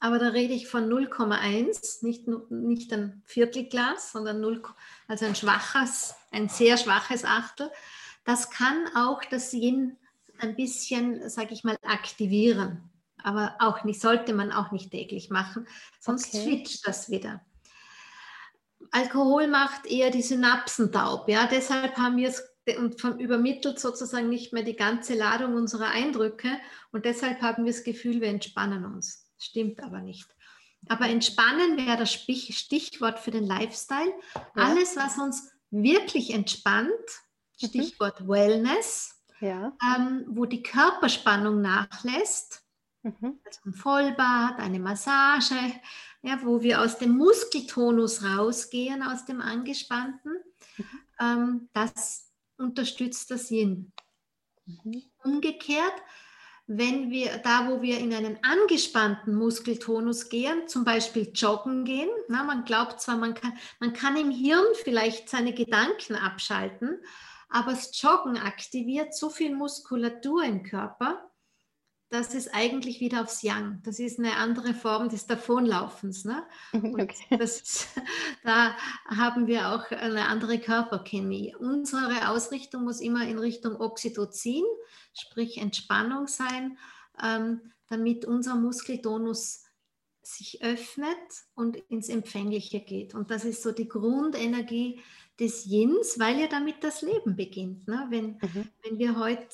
[0.00, 4.62] aber da rede ich von 0,1, nicht, nicht ein Viertelglas, sondern 0,
[5.08, 7.70] also ein schwaches, ein sehr schwaches Achtel.
[8.24, 9.96] Das kann auch das Yin
[10.38, 12.90] ein bisschen, sage ich mal, aktivieren.
[13.22, 15.66] Aber auch nicht, sollte man auch nicht täglich machen,
[15.98, 16.44] sonst okay.
[16.44, 17.44] switcht das wieder.
[18.92, 21.28] Alkohol macht eher die Synapsen taub.
[21.28, 21.46] Ja?
[21.46, 22.42] Deshalb haben wir es
[22.76, 26.48] und übermittelt sozusagen nicht mehr die ganze Ladung unserer Eindrücke
[26.92, 29.27] und deshalb haben wir das Gefühl, wir entspannen uns.
[29.38, 30.28] Stimmt aber nicht.
[30.88, 34.12] Aber entspannen wäre das Stichwort für den Lifestyle.
[34.34, 34.46] Ja.
[34.54, 36.90] Alles, was uns wirklich entspannt,
[37.60, 37.66] mhm.
[37.66, 38.28] Stichwort mhm.
[38.28, 39.76] Wellness, ja.
[39.96, 42.62] ähm, wo die Körperspannung nachlässt,
[43.02, 43.40] mhm.
[43.44, 45.72] also ein Vollbad, eine Massage,
[46.22, 50.32] ja, wo wir aus dem Muskeltonus rausgehen, aus dem Angespannten,
[50.76, 50.84] mhm.
[51.20, 53.92] ähm, das unterstützt das Yin.
[54.66, 55.02] Mhm.
[55.22, 55.94] Umgekehrt
[56.70, 62.44] wenn wir da, wo wir in einen angespannten Muskeltonus gehen, zum Beispiel joggen gehen, na,
[62.44, 67.00] man glaubt zwar, man kann, man kann im Hirn vielleicht seine Gedanken abschalten,
[67.48, 71.30] aber das Joggen aktiviert so viel Muskulatur im Körper,
[72.10, 73.82] dass es eigentlich wieder aufs Yang.
[73.84, 76.24] Das ist eine andere Form des Davonlaufens.
[76.24, 76.46] Ne?
[76.72, 77.36] Okay.
[77.38, 77.88] Ist,
[78.44, 78.74] da
[79.06, 81.54] haben wir auch eine andere Körperchemie.
[81.58, 84.64] Unsere Ausrichtung muss immer in Richtung Oxytocin,
[85.12, 86.78] sprich Entspannung sein,
[87.22, 89.64] ähm, damit unser Muskeltonus
[90.22, 91.16] sich öffnet
[91.54, 93.14] und ins Empfängliche geht.
[93.14, 95.00] Und das ist so die Grundenergie
[95.38, 97.86] des Yins, weil ja damit das Leben beginnt.
[97.86, 98.06] Ne?
[98.10, 98.68] Wenn, mhm.
[98.82, 99.48] wenn wir heute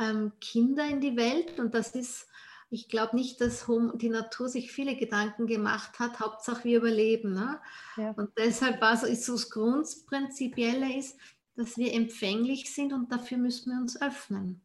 [0.00, 2.28] ähm, Kinder in die Welt und das ist,
[2.70, 7.32] ich glaube nicht, dass die Natur sich viele Gedanken gemacht hat, Hauptsache wir überleben.
[7.32, 7.60] Ne?
[7.96, 8.10] Ja.
[8.12, 11.16] Und deshalb war so, ist so das Grundprinzipielle ist,
[11.56, 14.60] dass wir empfänglich sind und dafür müssen wir uns öffnen.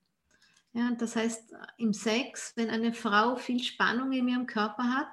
[0.73, 5.09] Ja, das heißt, im Sex, wenn eine Frau viel Spannung in ihrem Körper hat,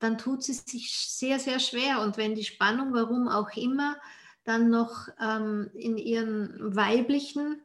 [0.00, 2.00] dann tut sie sich sehr, sehr schwer.
[2.00, 3.96] Und wenn die Spannung, warum auch immer,
[4.44, 7.60] dann noch ähm, in ihren weiblichen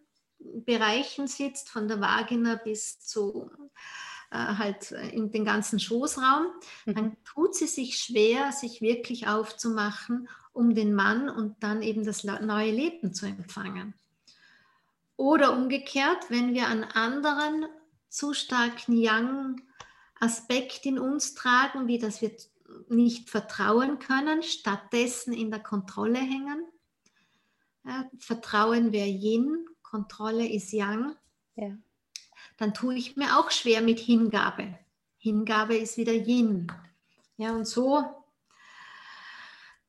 [0.65, 3.49] Bereichen sitzt, von der Vagina bis zu
[4.31, 6.47] äh, halt in den ganzen Schoßraum,
[6.85, 6.95] mhm.
[6.95, 12.23] dann tut sie sich schwer, sich wirklich aufzumachen, um den Mann und dann eben das
[12.23, 13.93] neue Leben zu empfangen.
[15.17, 17.65] Oder umgekehrt, wenn wir einen anderen
[18.09, 22.31] zu starken Yang-Aspekt in uns tragen, wie dass wir
[22.89, 26.65] nicht vertrauen können, stattdessen in der Kontrolle hängen.
[27.85, 31.15] Ja, Vertrauen wäre Yin, Kontrolle ist Yang.
[31.55, 31.71] Ja.
[32.57, 34.77] Dann tue ich mir auch schwer mit Hingabe.
[35.17, 36.69] Hingabe ist wieder Yin.
[37.37, 38.03] Ja, und so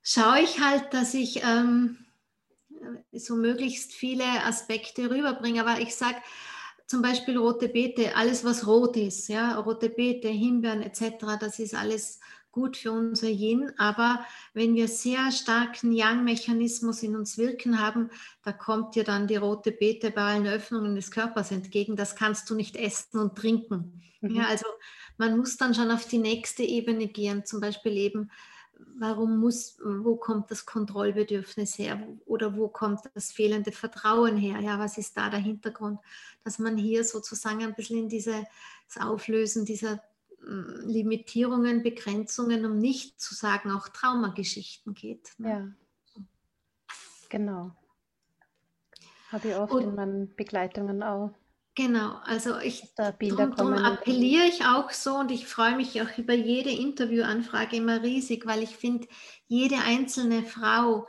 [0.05, 1.99] schaue ich halt, dass ich ähm,
[3.11, 5.61] so möglichst viele Aspekte rüberbringe.
[5.61, 6.19] Aber ich sage
[6.87, 11.75] zum Beispiel rote Beete, alles was rot ist, ja, rote Beete, Himbeeren etc., das ist
[11.75, 12.21] alles
[12.57, 13.71] gut für unser Yin.
[13.77, 18.09] Aber wenn wir sehr starken Yang-Mechanismus in uns wirken haben,
[18.43, 21.97] da kommt dir dann die rote Beete bei allen Öffnungen des Körpers entgegen.
[21.97, 24.01] Das kannst du nicht essen und trinken.
[24.23, 24.37] Mhm.
[24.37, 24.65] Ja, also
[25.19, 28.31] man muss dann schon auf die nächste Ebene gehen, zum Beispiel eben
[28.99, 34.61] warum muss, wo kommt das Kontrollbedürfnis her oder wo kommt das fehlende Vertrauen her?
[34.61, 36.01] Ja, was ist da der Hintergrund?
[36.45, 38.45] Dass man hier sozusagen ein bisschen in dieses
[38.99, 40.01] Auflösen dieser
[40.47, 45.33] Limitierungen, Begrenzungen, um nicht zu sagen, auch Traumageschichten geht.
[45.39, 45.75] Ne?
[46.15, 46.23] Ja,
[47.29, 47.73] genau.
[49.33, 51.35] Habe ich oft Und, in meinen Begleitungen auch.
[51.75, 56.71] Genau, also ich darum, appelliere ich auch so und ich freue mich auch über jede
[56.71, 59.07] Interviewanfrage immer riesig, weil ich finde,
[59.47, 61.07] jede einzelne Frau,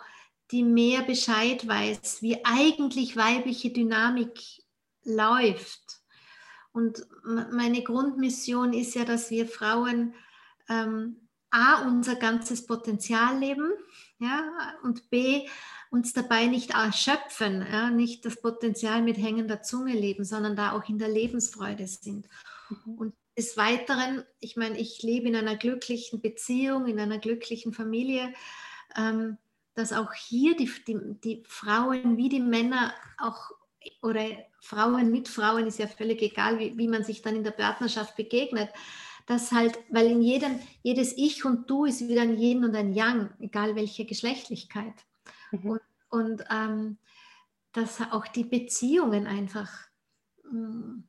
[0.51, 4.41] die mehr Bescheid weiß, wie eigentlich weibliche Dynamik
[5.05, 5.96] läuft.
[6.71, 10.13] Und meine Grundmission ist ja, dass wir Frauen
[10.69, 13.71] ähm, A, unser ganzes Potenzial leben,
[14.19, 14.43] ja,
[14.83, 15.47] und B,
[15.89, 20.87] uns dabei nicht erschöpfen, ja, nicht das Potenzial mit hängender Zunge leben, sondern da auch
[20.89, 22.27] in der Lebensfreude sind.
[22.69, 22.93] Mhm.
[22.95, 28.33] Und des Weiteren, ich meine, ich lebe in einer glücklichen Beziehung, in einer glücklichen Familie,
[28.95, 29.37] ähm,
[29.75, 33.51] dass auch hier die, die, die Frauen wie die Männer auch
[34.01, 34.25] oder
[34.59, 38.15] Frauen mit Frauen ist ja völlig egal, wie, wie man sich dann in der Partnerschaft
[38.15, 38.69] begegnet,
[39.25, 42.93] dass halt, weil in jedem, jedes Ich und Du ist wieder ein Yin und ein
[42.93, 44.93] Yang, egal welche Geschlechtlichkeit.
[45.51, 45.69] Mhm.
[45.69, 46.97] Und, und ähm,
[47.73, 49.69] dass auch die Beziehungen einfach
[50.49, 51.03] mm,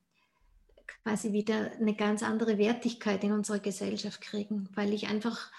[1.03, 5.51] quasi wieder eine ganz andere Wertigkeit in unserer Gesellschaft kriegen, weil ich einfach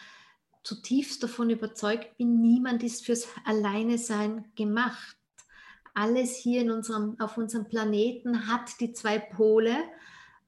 [0.63, 5.17] zutiefst davon überzeugt bin, niemand ist fürs Alleinesein gemacht.
[5.99, 9.75] Alles hier in unserem, auf unserem Planeten hat die zwei Pole,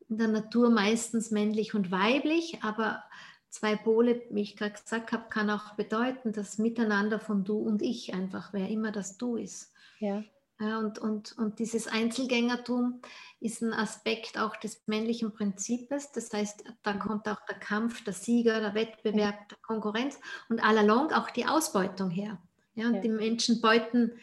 [0.08, 3.04] in der Natur meistens männlich und weiblich, aber
[3.50, 7.82] zwei Pole, wie ich gerade gesagt habe, kann auch bedeuten, das Miteinander von du und
[7.82, 9.74] ich einfach, wer immer das du ist.
[10.00, 10.24] Ja.
[10.58, 13.02] Und, und, und dieses Einzelgängertum
[13.42, 16.14] ist ein Aspekt auch des männlichen Prinzips.
[16.14, 21.12] Das heißt, da kommt auch der Kampf, der Sieger, der Wettbewerb, der Konkurrenz und allalong
[21.12, 22.40] auch die Ausbeutung her.
[22.76, 23.02] Ja, und ja.
[23.02, 24.14] die Menschen beuten,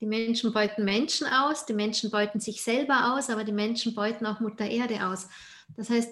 [0.00, 4.26] die Menschen beuten Menschen aus, die Menschen beuten sich selber aus, aber die Menschen beuten
[4.26, 5.28] auch Mutter Erde aus.
[5.76, 6.10] Das heißt,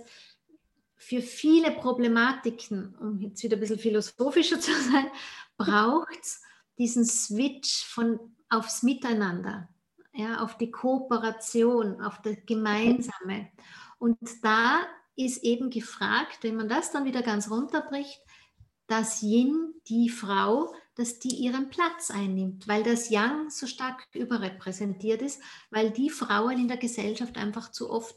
[0.96, 5.06] für viele Problematiken, um jetzt wieder ein bisschen philosophischer zu sein,
[5.56, 6.42] braucht es
[6.78, 8.18] diesen Switch von
[8.48, 9.68] aufs Miteinander
[10.16, 13.50] ja, auf die Kooperation, auf das Gemeinsame.
[13.98, 14.80] Und da
[15.14, 18.20] ist eben gefragt, wenn man das dann wieder ganz runterbricht,
[18.86, 25.22] dass Yin, die Frau, dass die ihren Platz einnimmt, weil das Yang so stark überrepräsentiert
[25.22, 28.16] ist, weil die Frauen in der Gesellschaft einfach zu oft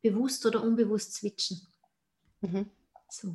[0.00, 1.60] bewusst oder unbewusst switchen.
[2.40, 2.70] Mhm.
[3.08, 3.34] So,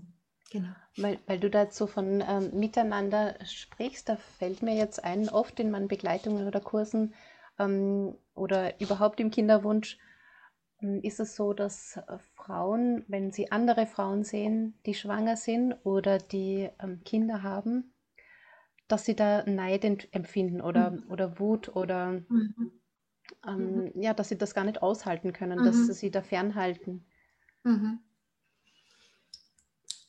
[0.49, 0.73] genau.
[0.95, 5.71] Weil, weil du dazu von ähm, Miteinander sprichst, da fällt mir jetzt ein, oft in
[5.71, 7.13] meinen Begleitungen oder Kursen
[7.59, 9.97] ähm, oder überhaupt im Kinderwunsch
[10.81, 15.73] ähm, ist es so, dass äh, Frauen, wenn sie andere Frauen sehen, die schwanger sind
[15.83, 17.91] oder die ähm, Kinder haben,
[18.87, 21.03] dass sie da Neid empfinden oder, mhm.
[21.09, 22.71] oder Wut oder mhm.
[23.45, 24.01] Ähm, mhm.
[24.01, 25.83] ja, dass sie das gar nicht aushalten können, dass mhm.
[25.85, 27.05] sie sie da fernhalten.
[27.63, 27.99] Mhm.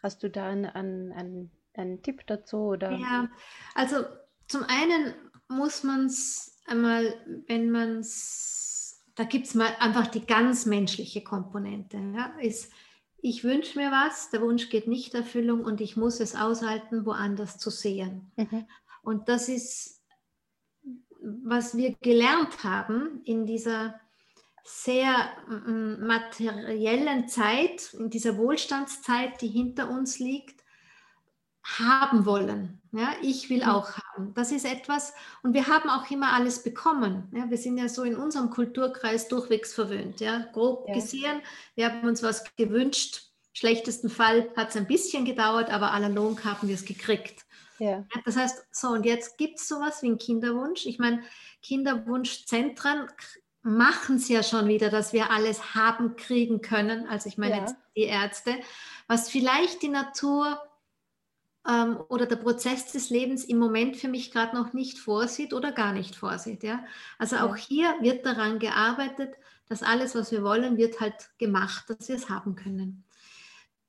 [0.02, 2.58] Hast du da einen, einen, einen Tipp dazu?
[2.58, 2.92] Oder?
[2.92, 3.28] Ja,
[3.74, 4.04] also
[4.46, 5.14] zum einen
[5.48, 7.14] muss man es einmal,
[7.46, 11.96] wenn man es, da gibt es mal einfach die ganz menschliche Komponente.
[12.14, 12.72] Ja, ist,
[13.18, 17.58] ich wünsche mir was, der Wunsch geht nicht Erfüllung und ich muss es aushalten, woanders
[17.58, 18.30] zu sehen.
[18.36, 18.66] Mhm.
[19.02, 20.02] Und das ist,
[21.22, 24.00] was wir gelernt haben in dieser
[24.64, 30.64] sehr materiellen Zeit, in dieser Wohlstandszeit, die hinter uns liegt,
[31.62, 32.80] haben wollen.
[32.92, 33.70] Ja, ich will mhm.
[33.70, 34.34] auch haben.
[34.34, 37.28] Das ist etwas, und wir haben auch immer alles bekommen.
[37.34, 40.20] Ja, wir sind ja so in unserem Kulturkreis durchwegs verwöhnt.
[40.20, 40.94] Ja, grob ja.
[40.94, 41.40] gesehen,
[41.74, 43.22] wir haben uns was gewünscht.
[43.52, 47.46] schlechtesten Fall hat es ein bisschen gedauert, aber analog haben wir es gekriegt.
[47.78, 48.04] Ja.
[48.24, 50.86] Das heißt, so, und jetzt gibt es sowas wie einen Kinderwunsch.
[50.86, 51.22] Ich meine,
[51.62, 53.08] Kinderwunschzentren
[53.62, 57.06] machen es ja schon wieder, dass wir alles haben, kriegen können.
[57.08, 57.60] Also ich meine ja.
[57.62, 58.54] jetzt die Ärzte,
[59.08, 60.58] was vielleicht die Natur
[61.68, 65.72] ähm, oder der Prozess des Lebens im Moment für mich gerade noch nicht vorsieht oder
[65.72, 66.62] gar nicht vorsieht.
[66.62, 66.84] Ja?
[67.18, 69.34] Also auch hier wird daran gearbeitet,
[69.68, 73.04] dass alles, was wir wollen, wird halt gemacht, dass wir es haben können.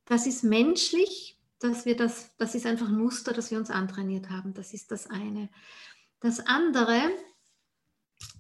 [0.05, 4.29] Das ist menschlich, dass wir das, das ist einfach ein Muster, das wir uns antrainiert
[4.29, 4.53] haben.
[4.53, 5.49] Das ist das eine.
[6.19, 6.99] Das andere,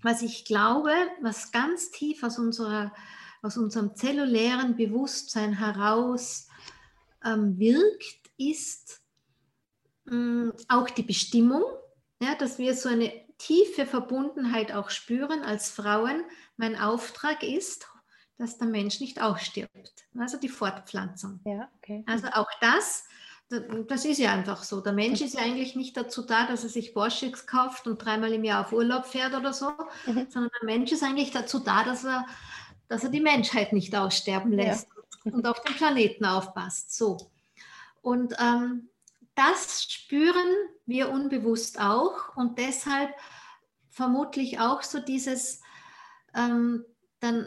[0.01, 2.93] was ich glaube, was ganz tief aus, unserer,
[3.41, 6.47] aus unserem zellulären Bewusstsein heraus
[7.23, 9.01] ähm, wirkt, ist,
[10.09, 11.63] Mm, auch die Bestimmung,
[12.21, 16.23] ja, dass wir so eine tiefe Verbundenheit auch spüren als Frauen.
[16.55, 17.87] Mein Auftrag ist,
[18.37, 20.05] dass der Mensch nicht ausstirbt.
[20.17, 21.39] Also die Fortpflanzung.
[21.45, 22.03] Ja, okay.
[22.07, 23.05] Also auch das,
[23.49, 24.81] das ist ja einfach so.
[24.81, 28.31] Der Mensch ist ja eigentlich nicht dazu da, dass er sich Porsches kauft und dreimal
[28.33, 29.71] im Jahr auf Urlaub fährt oder so,
[30.05, 30.27] mhm.
[30.29, 32.25] sondern der Mensch ist eigentlich dazu da, dass er,
[32.87, 34.87] dass er die Menschheit nicht aussterben lässt
[35.25, 35.31] ja.
[35.31, 36.95] und auf den Planeten aufpasst.
[36.95, 37.31] So.
[38.01, 38.89] Und ähm,
[39.37, 40.55] das spüren
[40.87, 43.13] wir unbewusst auch und deshalb
[43.89, 45.61] vermutlich auch so dieses,
[46.35, 46.83] ähm,
[47.19, 47.45] dann,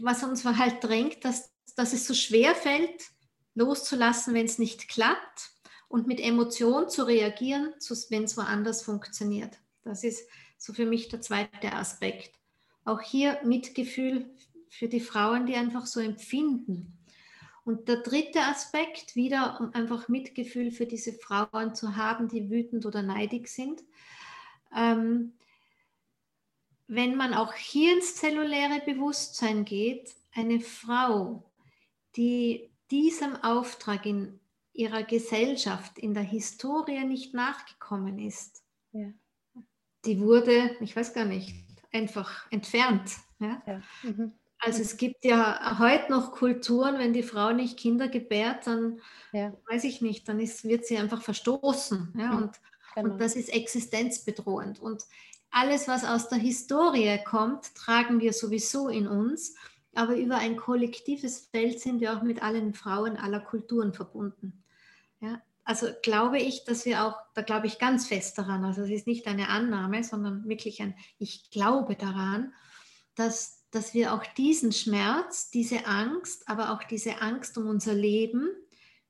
[0.00, 3.02] was uns halt drängt, dass, dass es so schwer fällt,
[3.54, 5.50] loszulassen, wenn es nicht klappt
[5.88, 7.74] und mit Emotion zu reagieren,
[8.10, 9.58] wenn es woanders funktioniert.
[9.82, 12.32] Das ist so für mich der zweite Aspekt.
[12.84, 14.30] Auch hier Mitgefühl
[14.68, 16.97] für die Frauen, die einfach so empfinden.
[17.68, 22.86] Und der dritte Aspekt, wieder um einfach Mitgefühl für diese Frauen zu haben, die wütend
[22.86, 23.84] oder neidig sind.
[24.74, 25.34] Ähm,
[26.86, 31.44] wenn man auch hier ins zelluläre Bewusstsein geht, eine Frau,
[32.16, 34.40] die diesem Auftrag in
[34.72, 38.62] ihrer Gesellschaft, in der Historie nicht nachgekommen ist,
[38.92, 39.12] ja.
[40.06, 41.54] die wurde, ich weiß gar nicht,
[41.92, 43.10] einfach entfernt.
[43.40, 43.62] Ja?
[43.66, 43.82] ja.
[44.04, 44.32] Mhm.
[44.60, 49.00] Also es gibt ja heute noch Kulturen, wenn die Frau nicht Kinder gebärt, dann
[49.32, 49.52] ja.
[49.68, 52.14] weiß ich nicht, dann ist, wird sie einfach verstoßen.
[52.18, 52.36] Ja?
[52.36, 52.60] Und,
[52.94, 53.12] genau.
[53.12, 54.80] und das ist existenzbedrohend.
[54.80, 55.04] Und
[55.50, 59.54] alles, was aus der Historie kommt, tragen wir sowieso in uns.
[59.94, 64.64] Aber über ein kollektives Feld sind wir auch mit allen Frauen aller Kulturen verbunden.
[65.20, 68.90] Ja, also glaube ich, dass wir auch, da glaube ich ganz fest daran, also es
[68.90, 72.54] ist nicht eine Annahme, sondern wirklich ein, ich glaube daran,
[73.16, 78.48] dass, dass wir auch diesen Schmerz, diese Angst, aber auch diese Angst um unser Leben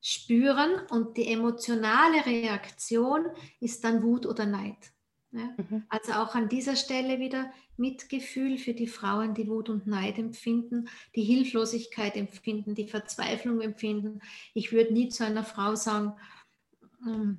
[0.01, 3.27] spüren und die emotionale Reaktion
[3.61, 4.93] ist dann Wut oder Neid.
[5.33, 5.55] Ja?
[5.57, 5.85] Mhm.
[5.89, 10.89] Also auch an dieser Stelle wieder Mitgefühl für die Frauen, die Wut und Neid empfinden,
[11.15, 14.21] die Hilflosigkeit empfinden, die Verzweiflung empfinden.
[14.55, 16.15] Ich würde nie zu einer Frau sagen,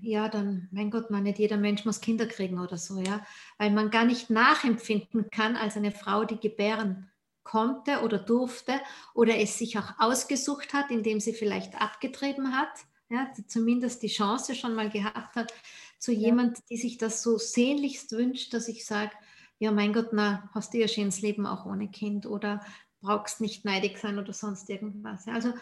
[0.02, 3.26] ja, dann, mein Gott, man, nicht jeder Mensch muss Kinder kriegen oder so, ja,
[3.58, 7.12] weil man gar nicht nachempfinden kann als eine Frau, die gebären
[7.44, 8.80] konnte oder durfte
[9.14, 12.70] oder es sich auch ausgesucht hat, indem sie vielleicht abgetrieben hat,
[13.10, 15.54] ja, zumindest die Chance schon mal gehabt hat,
[15.98, 16.28] zu ja.
[16.28, 19.12] jemand, die sich das so sehnlichst wünscht, dass ich sage,
[19.58, 22.62] ja, mein Gott, na, hast du ja schönes Leben auch ohne Kind oder
[23.02, 25.28] brauchst nicht neidig sein oder sonst irgendwas.
[25.28, 25.54] Also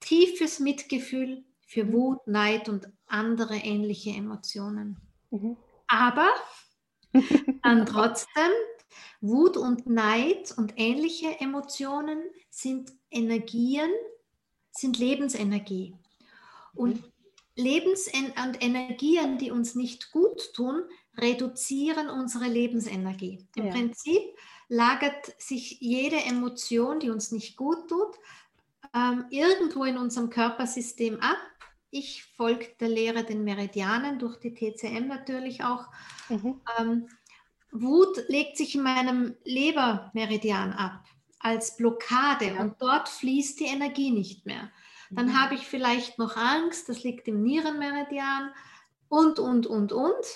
[0.00, 1.92] tiefes Mitgefühl für.
[1.92, 4.98] Wut, Neid und andere ähnliche Emotionen.
[5.30, 5.56] Mhm.
[5.86, 6.28] Aber
[7.62, 8.50] dann trotzdem,
[9.20, 13.90] Wut und Neid und ähnliche Emotionen sind Energien,
[14.70, 15.96] sind Lebensenergie.
[16.74, 17.12] Und mhm.
[17.56, 20.82] Lebens- und Energien, die uns nicht gut tun,
[21.16, 23.46] reduzieren unsere Lebensenergie.
[23.54, 23.72] Im ja.
[23.72, 24.22] Prinzip
[24.68, 28.16] lagert sich jede Emotion, die uns nicht gut tut,
[28.94, 31.38] ähm, irgendwo in unserem Körpersystem ab.
[31.96, 35.86] Ich folge der Lehre den Meridianen, durch die TCM natürlich auch.
[36.28, 36.60] Mhm.
[36.76, 37.08] Ähm,
[37.70, 41.04] Wut legt sich in meinem Lebermeridian ab
[41.38, 42.60] als Blockade ja.
[42.60, 44.72] und dort fließt die Energie nicht mehr.
[45.08, 45.40] Dann mhm.
[45.40, 48.50] habe ich vielleicht noch Angst, das liegt im Nierenmeridian
[49.08, 50.26] und, und, und, und.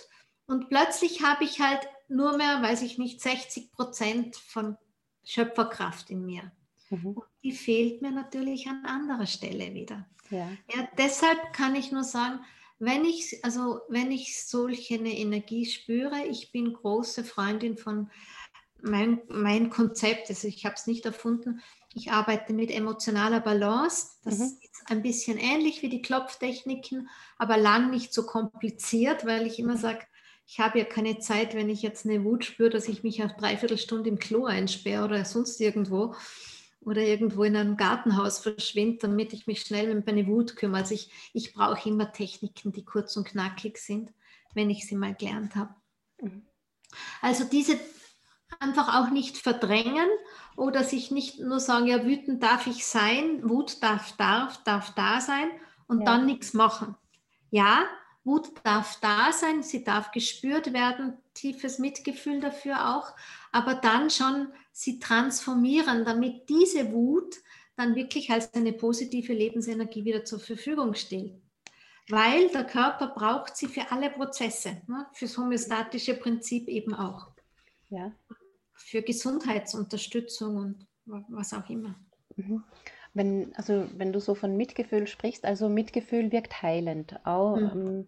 [0.46, 4.76] Und plötzlich habe ich halt nur mehr, weiß ich nicht, 60 Prozent von
[5.24, 6.52] Schöpferkraft in mir.
[6.90, 7.06] Mhm.
[7.06, 10.06] Und die fehlt mir natürlich an anderer Stelle wieder.
[10.30, 10.48] Ja.
[10.74, 10.88] ja.
[10.96, 12.40] deshalb kann ich nur sagen,
[12.78, 18.10] wenn ich, also wenn ich solche eine Energie spüre, ich bin große Freundin von
[18.80, 21.60] mein, mein Konzept, also ich habe es nicht erfunden,
[21.94, 24.18] ich arbeite mit emotionaler Balance.
[24.22, 24.44] Das mhm.
[24.44, 27.08] ist ein bisschen ähnlich wie die Klopftechniken,
[27.38, 30.00] aber lang nicht so kompliziert, weil ich immer sage,
[30.46, 33.36] ich habe ja keine Zeit, wenn ich jetzt eine Wut spüre, dass ich mich auf
[33.36, 36.14] dreiviertel Stunde im Klo einsperre oder sonst irgendwo
[36.80, 40.82] oder irgendwo in einem Gartenhaus verschwinde, damit ich mich schnell um meine Wut kümmere.
[40.82, 44.12] Also ich, ich brauche immer Techniken, die kurz und knackig sind,
[44.54, 45.74] wenn ich sie mal gelernt habe.
[46.20, 46.46] Mhm.
[47.20, 47.78] Also diese
[48.60, 50.08] einfach auch nicht verdrängen
[50.56, 55.20] oder sich nicht nur sagen, ja, wütend darf ich sein, Wut darf, darf, darf da
[55.20, 55.50] sein
[55.86, 56.04] und ja.
[56.06, 56.96] dann nichts machen.
[57.50, 57.84] Ja,
[58.28, 63.14] Wut darf da sein, sie darf gespürt werden, tiefes Mitgefühl dafür auch,
[63.50, 67.36] aber dann schon sie transformieren, damit diese Wut
[67.76, 71.34] dann wirklich als eine positive Lebensenergie wieder zur Verfügung steht.
[72.10, 75.06] Weil der Körper braucht sie für alle Prozesse, ne?
[75.12, 77.28] fürs homöostatische Prinzip eben auch.
[77.90, 78.12] Ja
[78.78, 80.86] für Gesundheitsunterstützung und
[81.28, 81.94] was auch immer.
[82.36, 82.62] Mhm.
[83.14, 87.70] Wenn, also wenn du so von Mitgefühl sprichst, also Mitgefühl wirkt heilend, auch, mhm.
[87.72, 88.06] ähm,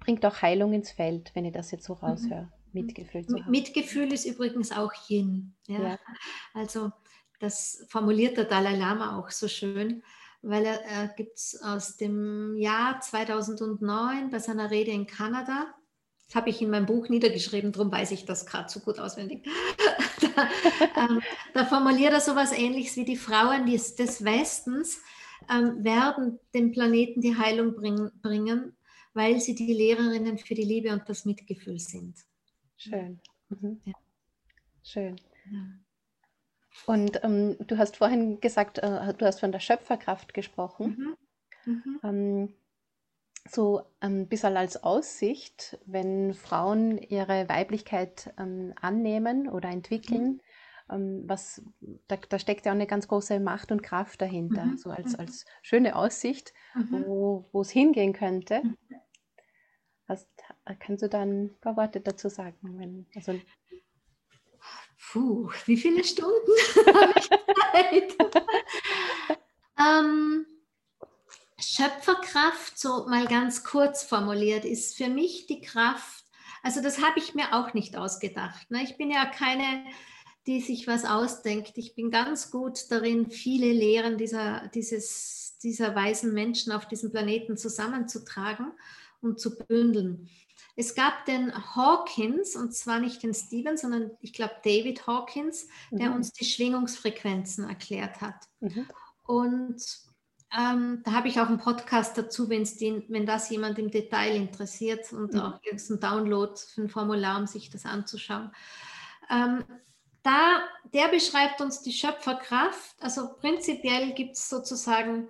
[0.00, 2.00] bringt auch Heilung ins Feld, wenn ich das jetzt so mhm.
[2.00, 2.42] raushöre.
[2.42, 2.50] Mhm.
[2.72, 3.50] Mitgefühl zu haben.
[3.50, 5.54] Mitgefühl ist übrigens auch Yin.
[5.68, 5.80] Ja?
[5.80, 5.98] ja?
[6.54, 6.90] Also
[7.38, 10.02] das formuliert der Dalai Lama auch so schön,
[10.42, 15.72] weil er, er gibt es aus dem Jahr 2009 bei seiner Rede in Kanada,
[16.26, 19.46] das habe ich in meinem Buch niedergeschrieben, darum weiß ich das gerade so gut auswendig.
[20.20, 20.48] da,
[20.96, 21.20] ähm,
[21.52, 25.00] da, formuliert er so etwas ähnliches wie die Frauen des, des Westens
[25.50, 28.74] ähm, werden dem Planeten die Heilung bring, bringen,
[29.14, 32.16] weil sie die Lehrerinnen für die Liebe und das Mitgefühl sind.
[32.76, 33.20] Schön.
[33.48, 33.80] Mhm.
[33.84, 33.94] Ja.
[34.82, 35.16] Schön.
[35.50, 35.60] Ja.
[36.86, 41.16] Und ähm, du hast vorhin gesagt, äh, du hast von der Schöpferkraft gesprochen.
[41.64, 41.72] Mhm.
[41.72, 42.00] Mhm.
[42.02, 42.54] Ähm,
[43.48, 50.40] so ein bisschen als Aussicht, wenn Frauen ihre Weiblichkeit ähm, annehmen oder entwickeln,
[50.88, 50.94] mhm.
[50.94, 51.62] ähm, was,
[52.08, 54.76] da, da, steckt ja auch eine ganz große Macht und Kraft dahinter, mhm.
[54.78, 55.20] so als, mhm.
[55.20, 57.04] als schöne Aussicht, mhm.
[57.06, 58.62] wo es hingehen könnte.
[60.06, 60.28] Hast,
[60.80, 62.78] kannst du da ein paar Worte dazu sagen?
[62.78, 63.40] Wenn, also
[65.12, 66.32] Puh, wie viele Stunden
[66.94, 68.16] habe ich Zeit?
[69.78, 70.46] ähm,
[71.58, 76.24] Schöpferkraft, so mal ganz kurz formuliert, ist für mich die Kraft,
[76.62, 78.70] also das habe ich mir auch nicht ausgedacht.
[78.70, 78.82] Ne?
[78.82, 79.84] Ich bin ja keine,
[80.46, 81.76] die sich was ausdenkt.
[81.76, 87.56] Ich bin ganz gut darin, viele Lehren dieser, dieses, dieser weisen Menschen auf diesem Planeten
[87.56, 88.72] zusammenzutragen
[89.24, 90.28] und zu bündeln.
[90.76, 96.10] Es gab den Hawkins, und zwar nicht den Stephen, sondern ich glaube David Hawkins, der
[96.10, 96.16] mhm.
[96.16, 98.48] uns die Schwingungsfrequenzen erklärt hat.
[98.60, 98.86] Mhm.
[99.24, 99.82] Und
[100.56, 105.12] ähm, da habe ich auch einen Podcast dazu, den, wenn das jemand im Detail interessiert
[105.12, 105.40] und mhm.
[105.40, 108.52] auch einen Download für ein Formular, um sich das anzuschauen.
[109.30, 109.64] Ähm,
[110.22, 112.96] da, der beschreibt uns die Schöpferkraft.
[113.00, 115.28] Also prinzipiell gibt es sozusagen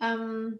[0.00, 0.58] ähm,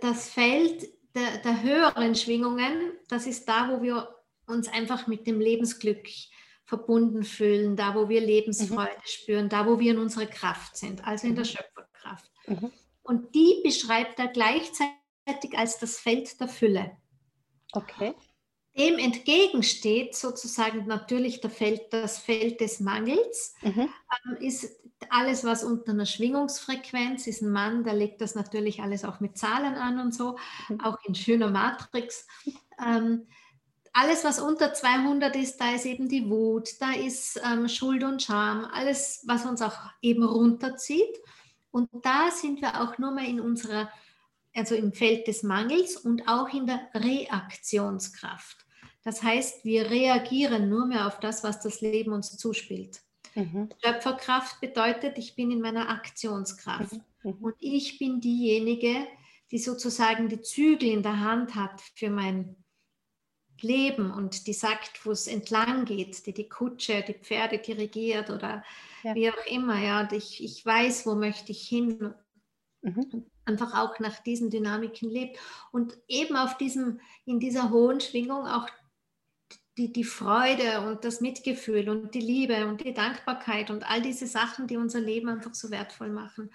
[0.00, 0.88] das Feld
[1.18, 2.92] der, der, höheren Schwingungen.
[3.08, 4.14] Das ist da, wo wir
[4.46, 6.08] uns einfach mit dem Lebensglück
[6.64, 9.06] verbunden fühlen, da, wo wir Lebensfreude mhm.
[9.06, 11.48] spüren, da, wo wir in unserer Kraft sind, also in der mhm.
[11.48, 12.30] Schöpferkraft.
[12.46, 12.72] Mhm.
[13.02, 16.96] Und die beschreibt er gleichzeitig als das Feld der Fülle.
[17.72, 18.14] Okay.
[18.78, 23.88] Dem entgegensteht sozusagen natürlich Feld, das Feld des Mangels, mhm.
[23.88, 27.42] ähm, ist alles, was unter einer Schwingungsfrequenz ist.
[27.42, 30.80] Ein Mann, der legt das natürlich alles auch mit Zahlen an und so, mhm.
[30.80, 32.26] auch in schöner Matrix.
[32.84, 33.26] Ähm,
[33.92, 38.22] alles, was unter 200 ist, da ist eben die Wut, da ist ähm, Schuld und
[38.22, 41.18] Scham, alles, was uns auch eben runterzieht.
[41.72, 43.90] Und da sind wir auch nur mehr in unserer,
[44.54, 48.67] also im Feld des Mangels und auch in der Reaktionskraft.
[49.08, 53.00] Das heißt, wir reagieren nur mehr auf das, was das Leben uns zuspielt.
[53.34, 53.70] Mhm.
[53.82, 56.92] Schöpferkraft bedeutet, ich bin in meiner Aktionskraft.
[56.92, 57.00] Mhm.
[57.22, 57.32] mhm.
[57.40, 59.06] Und ich bin diejenige,
[59.50, 62.54] die sozusagen die Zügel in der Hand hat für mein
[63.62, 68.62] Leben und die sagt, wo es entlang geht, die die Kutsche, die Pferde dirigiert oder
[69.04, 69.14] ja.
[69.14, 69.82] wie auch immer.
[69.82, 72.12] Ja, und ich, ich weiß, wo möchte ich hin.
[72.82, 73.24] Mhm.
[73.46, 75.38] Einfach auch nach diesen Dynamiken lebt
[75.72, 78.68] und eben auf diesem, in dieser hohen Schwingung auch
[79.78, 84.26] die, die Freude und das Mitgefühl und die Liebe und die Dankbarkeit und all diese
[84.26, 86.50] Sachen, die unser Leben einfach so wertvoll machen.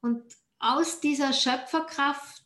[0.00, 0.22] Und
[0.58, 2.44] aus dieser Schöpferkraft,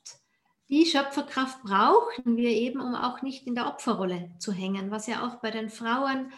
[0.69, 5.27] die Schöpferkraft brauchen wir eben, um auch nicht in der Opferrolle zu hängen, was ja
[5.27, 6.31] auch bei den Frauen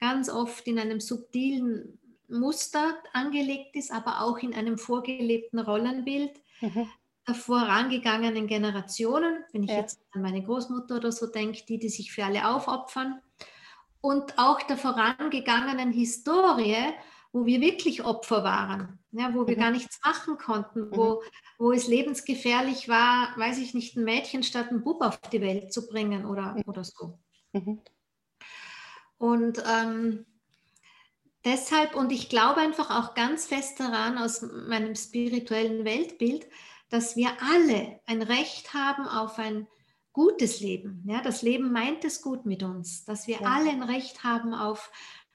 [0.00, 1.98] ganz oft in einem subtilen
[2.28, 6.32] Muster angelegt ist, aber auch in einem vorgelebten Rollenbild.
[6.60, 6.88] Mhm
[7.26, 9.78] der vorangegangenen Generationen, wenn ich ja.
[9.78, 13.20] jetzt an meine Großmutter oder so denke, die, die sich für alle aufopfern,
[14.04, 16.92] und auch der vorangegangenen Historie,
[17.32, 19.60] wo wir wirklich Opfer waren, ja, wo wir mhm.
[19.60, 20.96] gar nichts machen konnten, mhm.
[20.96, 21.22] wo,
[21.56, 25.72] wo es lebensgefährlich war, weiß ich nicht, ein Mädchen statt ein Bub auf die Welt
[25.72, 26.62] zu bringen oder, mhm.
[26.66, 27.18] oder so.
[27.54, 27.80] Mhm.
[29.16, 30.26] Und ähm,
[31.46, 36.46] deshalb, und ich glaube einfach auch ganz fest daran aus meinem spirituellen Weltbild,
[36.88, 39.66] dass wir alle ein Recht haben auf ein
[40.12, 41.02] gutes Leben.
[41.06, 43.46] Ja, das Leben meint es gut mit uns, dass wir ja.
[43.48, 44.90] alle ein Recht haben auf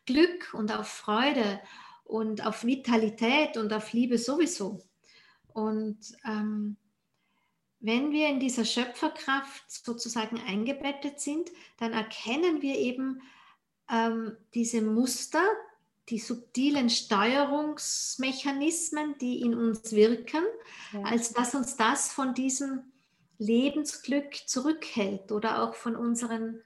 [0.06, 1.60] Glück und auf Freude
[2.06, 4.82] und auf Vitalität und auf Liebe sowieso.
[5.54, 6.78] Und ähm,
[7.80, 13.22] wenn wir in dieser Schöpferkraft sozusagen eingebettet sind, dann erkennen wir eben
[13.89, 15.43] ähm, diese Muster,
[16.10, 20.43] die subtilen Steuerungsmechanismen, die in uns wirken,
[20.93, 21.03] ja.
[21.03, 22.84] als dass uns das von diesem
[23.38, 26.62] Lebensglück zurückhält oder auch von unseren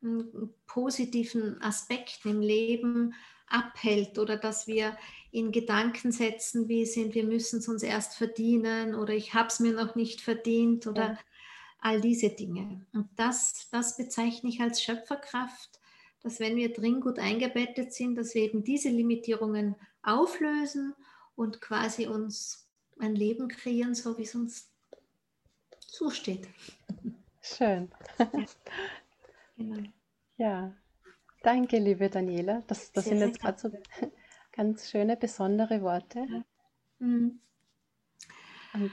[0.00, 3.14] hm, positiven Aspekten im Leben
[3.46, 4.96] abhält oder dass wir
[5.30, 9.60] in Gedanken setzen, wie sind, wir müssen es uns erst verdienen oder ich habe es
[9.60, 11.18] mir noch nicht verdient oder ja.
[11.80, 12.86] all diese Dinge.
[12.92, 15.81] Und das, das bezeichne ich als Schöpferkraft
[16.22, 20.94] dass wenn wir drin gut eingebettet sind, dass wir eben diese Limitierungen auflösen
[21.34, 22.68] und quasi uns
[22.98, 24.70] ein Leben kreieren, so wie es uns
[25.80, 26.48] zusteht.
[27.40, 27.90] Schön.
[28.18, 28.30] Ja,
[29.56, 29.88] genau.
[30.36, 30.76] ja.
[31.42, 32.62] danke, liebe Daniela.
[32.66, 33.70] Das, das sind jetzt gerade so
[34.52, 36.20] ganz schöne, besondere Worte.
[36.28, 36.44] Ja.
[37.00, 37.40] Mhm.
[38.74, 38.90] Und,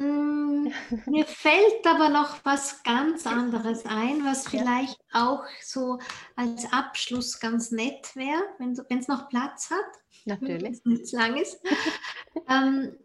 [0.00, 0.72] Mm,
[1.06, 5.98] mir fällt aber noch was ganz anderes ein, was vielleicht auch so
[6.36, 9.84] als Abschluss ganz nett wäre, wenn es noch Platz hat.
[10.24, 10.80] Natürlich.
[10.84, 11.60] Wenn es lang ist.
[12.48, 12.96] ähm,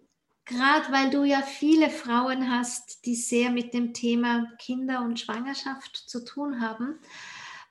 [0.47, 6.07] Gerade weil du ja viele Frauen hast, die sehr mit dem Thema Kinder und Schwangerschaft
[6.07, 6.99] zu tun haben,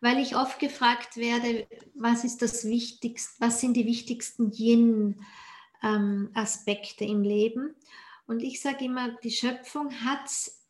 [0.01, 7.11] weil ich oft gefragt werde, was ist das Wichtigste, was sind die wichtigsten Yin-Aspekte ähm,
[7.11, 7.77] im Leben?
[8.27, 10.65] Und ich sage immer, die Schöpfung hat es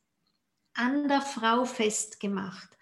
[0.75, 2.77] an der Frau festgemacht.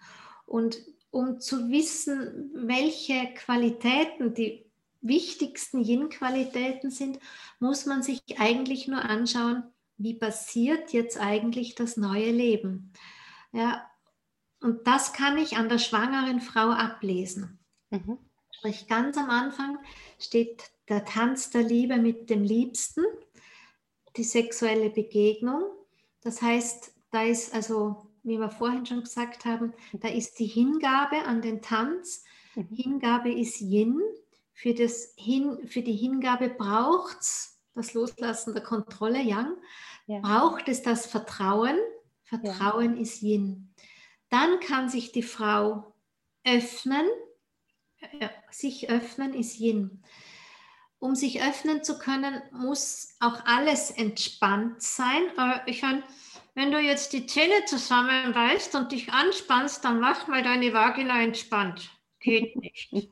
[0.45, 0.77] Und
[1.11, 4.65] um zu wissen, welche Qualitäten die
[5.01, 7.19] wichtigsten Yin-Qualitäten sind,
[7.59, 9.63] muss man sich eigentlich nur anschauen,
[9.97, 12.93] wie passiert jetzt eigentlich das neue Leben.
[13.51, 13.87] Ja,
[14.59, 17.59] und das kann ich an der schwangeren Frau ablesen.
[17.91, 18.17] Mhm.
[18.51, 19.77] Sprich, ganz am Anfang
[20.19, 23.03] steht der Tanz der Liebe mit dem Liebsten
[24.15, 25.63] die sexuelle Begegnung.
[26.21, 31.23] Das heißt, da ist also, wie wir vorhin schon gesagt haben, da ist die Hingabe
[31.25, 32.23] an den Tanz.
[32.55, 32.67] Mhm.
[32.71, 34.01] Hingabe ist Yin.
[34.53, 39.57] Für, das Hin, für die Hingabe braucht es das Loslassen der Kontrolle, Yang.
[40.05, 40.19] Ja.
[40.19, 41.77] Braucht es das Vertrauen.
[42.23, 43.01] Vertrauen ja.
[43.01, 43.73] ist Yin.
[44.29, 45.93] Dann kann sich die Frau
[46.43, 47.05] öffnen.
[48.51, 50.03] Sich öffnen ist Yin.
[51.03, 55.23] Um sich öffnen zu können, muss auch alles entspannt sein.
[55.65, 56.01] Ich meine,
[56.55, 61.89] wenn du jetzt die Zähne zusammenreißt und dich anspannst, dann mach mal deine Vagina entspannt.
[62.21, 63.11] Geht nicht.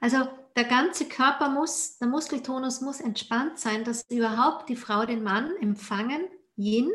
[0.00, 0.26] Also
[0.56, 5.52] der ganze Körper muss, der Muskeltonus muss entspannt sein, dass überhaupt die Frau den Mann
[5.60, 6.90] empfangen, Yin,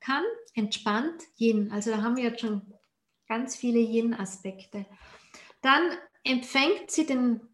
[0.00, 0.24] kann,
[0.54, 1.70] entspannt, Yin.
[1.70, 2.62] Also da haben wir jetzt schon
[3.28, 4.86] ganz viele Yin-Aspekte.
[5.62, 5.82] Dann
[6.24, 7.47] empfängt sie den,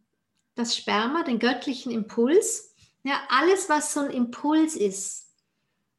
[0.54, 2.74] das Sperma, den göttlichen Impuls.
[3.02, 5.24] Ja, alles, was so ein Impuls ist,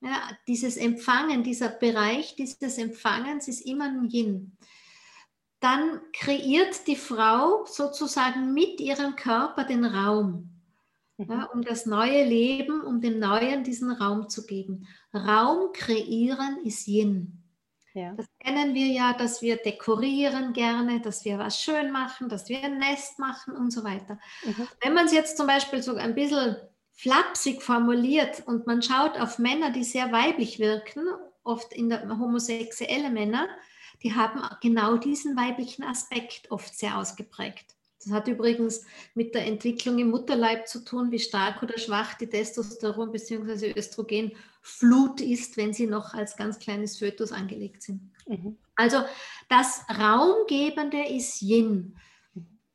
[0.02, 4.58] ja, dieses Empfangen, dieser Bereich dieses Empfangens ist immer ein Yin.
[5.60, 10.50] Dann kreiert die Frau sozusagen mit ihrem Körper den Raum,
[11.18, 11.26] mhm.
[11.30, 14.88] ja, um das neue Leben, um dem Neuen diesen Raum zu geben.
[15.14, 17.42] Raum kreieren ist Yin.
[17.96, 18.14] Ja.
[18.14, 22.62] Das kennen wir ja, dass wir dekorieren gerne, dass wir was schön machen, dass wir
[22.62, 24.20] ein Nest machen und so weiter.
[24.44, 24.68] Mhm.
[24.84, 26.58] Wenn man es jetzt zum Beispiel so ein bisschen
[26.92, 31.08] flapsig formuliert und man schaut auf Männer, die sehr weiblich wirken,
[31.46, 33.48] oft in der homosexuelle Männer,
[34.04, 37.76] die haben genau diesen weiblichen Aspekt oft sehr ausgeprägt.
[38.04, 42.28] Das hat übrigens mit der Entwicklung im Mutterleib zu tun, wie stark oder schwach die
[42.28, 43.72] Testosteron bzw.
[44.66, 48.12] Östrogenflut ist, wenn sie noch als ganz kleines Fötus angelegt sind.
[48.28, 48.58] Mhm.
[48.76, 49.04] Also
[49.50, 51.98] das Raumgebende ist Yin.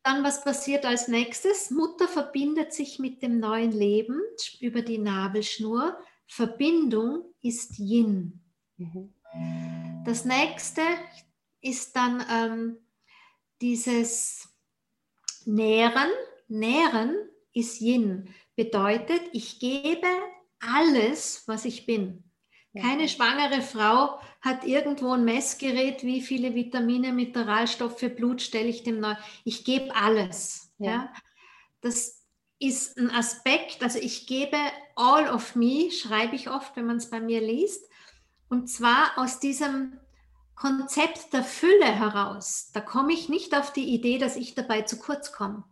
[0.03, 1.70] Dann, was passiert als nächstes?
[1.70, 4.20] Mutter verbindet sich mit dem neuen Leben
[4.61, 5.99] über die Nabelschnur.
[6.26, 8.41] Verbindung ist Yin.
[8.78, 9.12] Mhm.
[10.07, 10.82] Das nächste
[11.61, 12.76] ist dann ähm,
[13.61, 14.49] dieses
[15.45, 16.09] Nähren.
[16.49, 17.14] Nähren
[17.53, 18.32] ist Yin.
[18.57, 20.07] Bedeutet, ich gebe
[20.61, 22.25] alles, was ich bin.
[22.79, 29.01] Keine schwangere Frau hat irgendwo ein Messgerät, wie viele Vitamine, Mineralstoffe, Blut stelle ich dem
[29.01, 29.15] neu.
[29.45, 30.73] Ich gebe alles.
[30.79, 30.91] Ja.
[30.91, 31.13] ja.
[31.81, 32.21] Das
[32.61, 34.57] ist ein Aspekt, also ich gebe
[34.95, 37.91] all of me, schreibe ich oft, wenn man es bei mir liest.
[38.49, 39.99] Und zwar aus diesem
[40.55, 42.71] Konzept der Fülle heraus.
[42.73, 45.65] Da komme ich nicht auf die Idee, dass ich dabei zu kurz komme.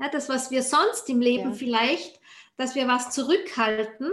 [0.00, 1.56] Ja, das, was wir sonst im Leben ja.
[1.56, 2.20] vielleicht,
[2.56, 4.10] dass wir was zurückhalten,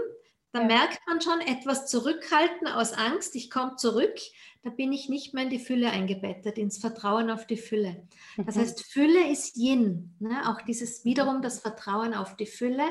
[0.52, 0.68] da ja.
[0.68, 4.16] merkt man schon etwas zurückhalten aus Angst, ich komme zurück,
[4.64, 8.08] da bin ich nicht mehr in die Fülle eingebettet, ins Vertrauen auf die Fülle.
[8.38, 8.62] Das mhm.
[8.62, 10.50] heißt, Fülle ist Yin, ne?
[10.50, 12.86] auch dieses wiederum das Vertrauen auf die Fülle.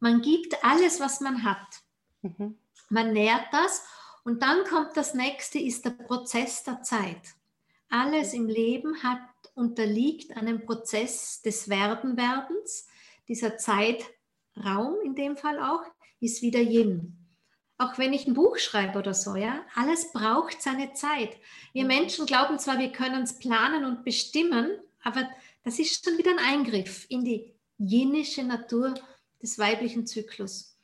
[0.00, 1.82] Man gibt alles, was man hat.
[2.22, 2.58] Mhm.
[2.88, 3.84] Man nährt das
[4.24, 7.34] und dann kommt das nächste, ist der Prozess der Zeit.
[7.90, 9.20] Alles im Leben hat,
[9.54, 12.88] unterliegt einem Prozess des Werdenwerdens,
[13.28, 15.84] dieser Zeitraum in dem Fall auch,
[16.24, 17.16] ist wieder Yin.
[17.76, 21.36] Auch wenn ich ein Buch schreibe oder so, ja, alles braucht seine Zeit.
[21.72, 25.28] Wir Menschen glauben zwar, wir können es planen und bestimmen, aber
[25.64, 28.94] das ist schon wieder ein Eingriff in die jenische Natur
[29.42, 30.78] des weiblichen Zyklus.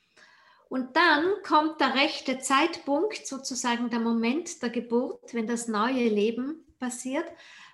[0.68, 6.64] Und dann kommt der rechte Zeitpunkt, sozusagen der Moment der Geburt, wenn das neue Leben
[6.78, 7.26] passiert.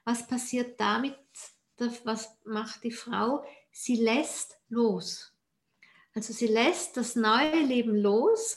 [0.05, 1.17] Was passiert damit?
[2.05, 3.45] Was macht die Frau?
[3.71, 5.36] Sie lässt los.
[6.17, 8.57] Also sie lässt das neue Leben los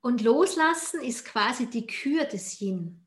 [0.00, 3.04] und loslassen ist quasi die Kür des Yin.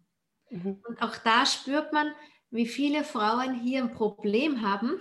[0.52, 0.80] Mhm.
[0.88, 2.14] Und auch da spürt man,
[2.52, 5.00] wie viele Frauen hier ein Problem haben,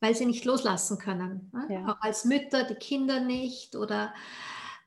[0.00, 1.50] weil sie nicht loslassen können.
[1.52, 1.66] Ne?
[1.68, 1.86] Ja.
[1.92, 4.14] Auch als Mütter, die Kinder nicht oder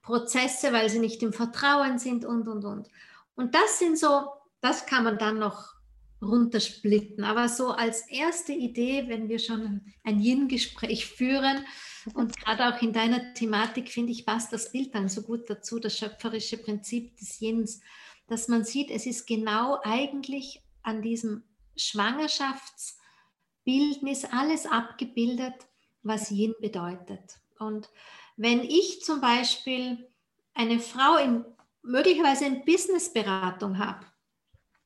[0.01, 2.89] Prozesse, weil sie nicht im Vertrauen sind und, und, und.
[3.35, 4.29] Und das sind so,
[4.61, 5.75] das kann man dann noch
[6.21, 7.23] runtersplitten.
[7.23, 11.65] Aber so als erste Idee, wenn wir schon ein Yin-Gespräch führen,
[12.13, 15.79] und gerade auch in deiner Thematik, finde ich, passt das Bild dann so gut dazu,
[15.79, 17.81] das schöpferische Prinzip des Yins,
[18.27, 21.43] dass man sieht, es ist genau eigentlich an diesem
[21.75, 25.55] Schwangerschaftsbildnis alles abgebildet,
[26.03, 27.37] was Yin bedeutet.
[27.59, 27.89] Und
[28.37, 30.09] wenn ich zum Beispiel
[30.53, 31.43] eine Frau in
[31.81, 34.05] möglicherweise in Businessberatung habe,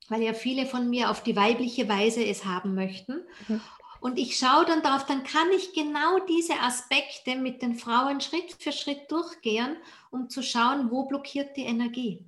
[0.09, 3.23] weil ja viele von mir auf die weibliche Weise es haben möchten.
[3.47, 3.61] Mhm.
[3.99, 8.53] Und ich schaue dann darauf, dann kann ich genau diese Aspekte mit den Frauen Schritt
[8.59, 9.77] für Schritt durchgehen,
[10.11, 12.25] um zu schauen, wo blockiert die Energie.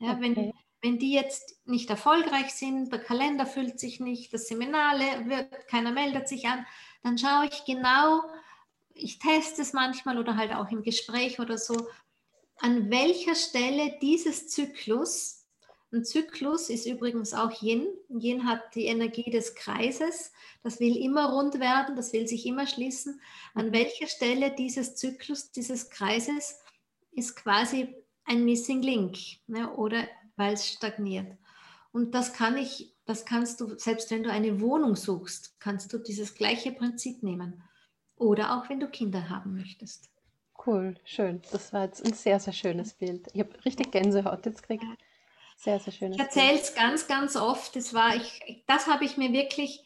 [0.00, 0.20] Ja, okay.
[0.20, 0.52] wenn,
[0.82, 5.92] wenn die jetzt nicht erfolgreich sind, der Kalender füllt sich nicht, das Seminar wird, keiner
[5.92, 6.66] meldet sich an,
[7.04, 8.22] dann schaue ich genau,
[8.92, 11.86] ich teste es manchmal oder halt auch im Gespräch oder so,
[12.58, 15.35] an welcher Stelle dieses Zyklus,
[15.96, 20.32] ein Zyklus ist übrigens auch Yin, Yin hat die Energie des Kreises,
[20.62, 23.20] das will immer rund werden, das will sich immer schließen,
[23.54, 26.60] an welcher Stelle dieses Zyklus, dieses Kreises
[27.12, 29.16] ist quasi ein Missing Link
[29.46, 31.36] ne, oder weil es stagniert.
[31.92, 35.98] Und das kann ich, das kannst du, selbst wenn du eine Wohnung suchst, kannst du
[35.98, 37.62] dieses gleiche Prinzip nehmen.
[38.16, 40.10] Oder auch wenn du Kinder haben möchtest.
[40.66, 41.40] Cool, schön.
[41.52, 43.28] Das war jetzt ein sehr, sehr schönes Bild.
[43.32, 44.84] Ich habe richtig Gänsehaut jetzt gekriegt.
[45.56, 47.74] Sehr, sehr schönes Ich erzähle es ganz, ganz oft.
[47.76, 49.84] Das, war ich, das habe ich mir wirklich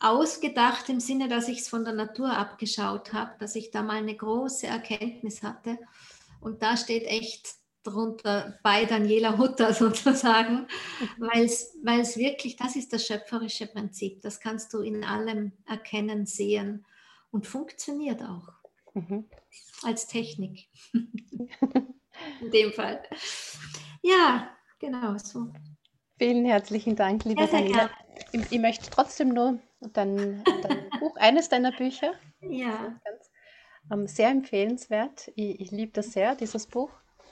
[0.00, 3.96] ausgedacht im Sinne, dass ich es von der Natur abgeschaut habe, dass ich da mal
[3.96, 5.78] eine große Erkenntnis hatte.
[6.40, 10.68] Und da steht echt drunter bei Daniela Hutter sozusagen,
[11.18, 11.44] weil
[12.00, 14.20] es wirklich, das ist das schöpferische Prinzip.
[14.22, 16.84] Das kannst du in allem erkennen, sehen
[17.30, 18.48] und funktioniert auch
[18.94, 19.28] mhm.
[19.82, 20.68] als Technik.
[20.92, 23.02] in dem Fall.
[24.02, 24.48] Ja,
[24.78, 25.48] genau so.
[26.18, 27.90] Vielen herzlichen Dank, liebe ja, Daniela.
[28.32, 32.98] Ich, ich, möchte trotzdem nur dein, dein Buch, eines deiner Bücher, ja.
[33.04, 33.30] Ganz,
[33.92, 35.30] ähm, sehr empfehlenswert.
[35.36, 36.90] Ich, ich liebe das sehr, dieses Buch.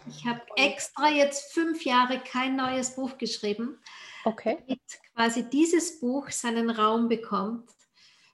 [0.08, 3.80] Ich habe extra jetzt fünf Jahre kein neues Buch geschrieben,
[4.24, 4.58] okay.
[4.60, 4.80] damit
[5.14, 7.68] quasi dieses Buch seinen Raum bekommt,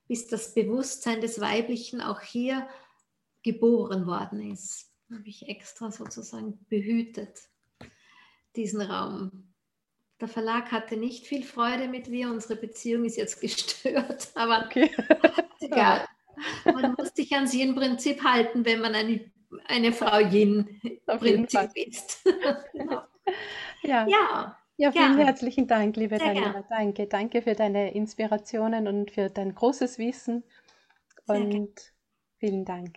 [0.07, 2.69] bis das Bewusstsein des Weiblichen auch hier
[3.43, 4.91] geboren worden ist.
[5.11, 7.41] Habe ich extra sozusagen behütet,
[8.57, 9.55] diesen Raum.
[10.21, 14.91] Der Verlag hatte nicht viel Freude mit mir, unsere Beziehung ist jetzt gestört, aber okay.
[15.61, 16.07] egal.
[16.65, 19.33] Man muss sich ans Yin-Prinzip halten, wenn man eine
[19.67, 22.25] eine Frau Yin-Prinzip ist.
[22.73, 23.03] genau.
[23.83, 24.07] ja.
[24.07, 24.59] ja.
[24.79, 25.27] Ja, vielen ja.
[25.27, 26.53] herzlichen Dank, liebe Sehr Daniela.
[26.53, 26.65] Gern.
[26.69, 27.07] Danke.
[27.07, 30.43] Danke für deine Inspirationen und für dein großes Wissen.
[31.27, 31.93] Und
[32.39, 32.97] vielen Dank.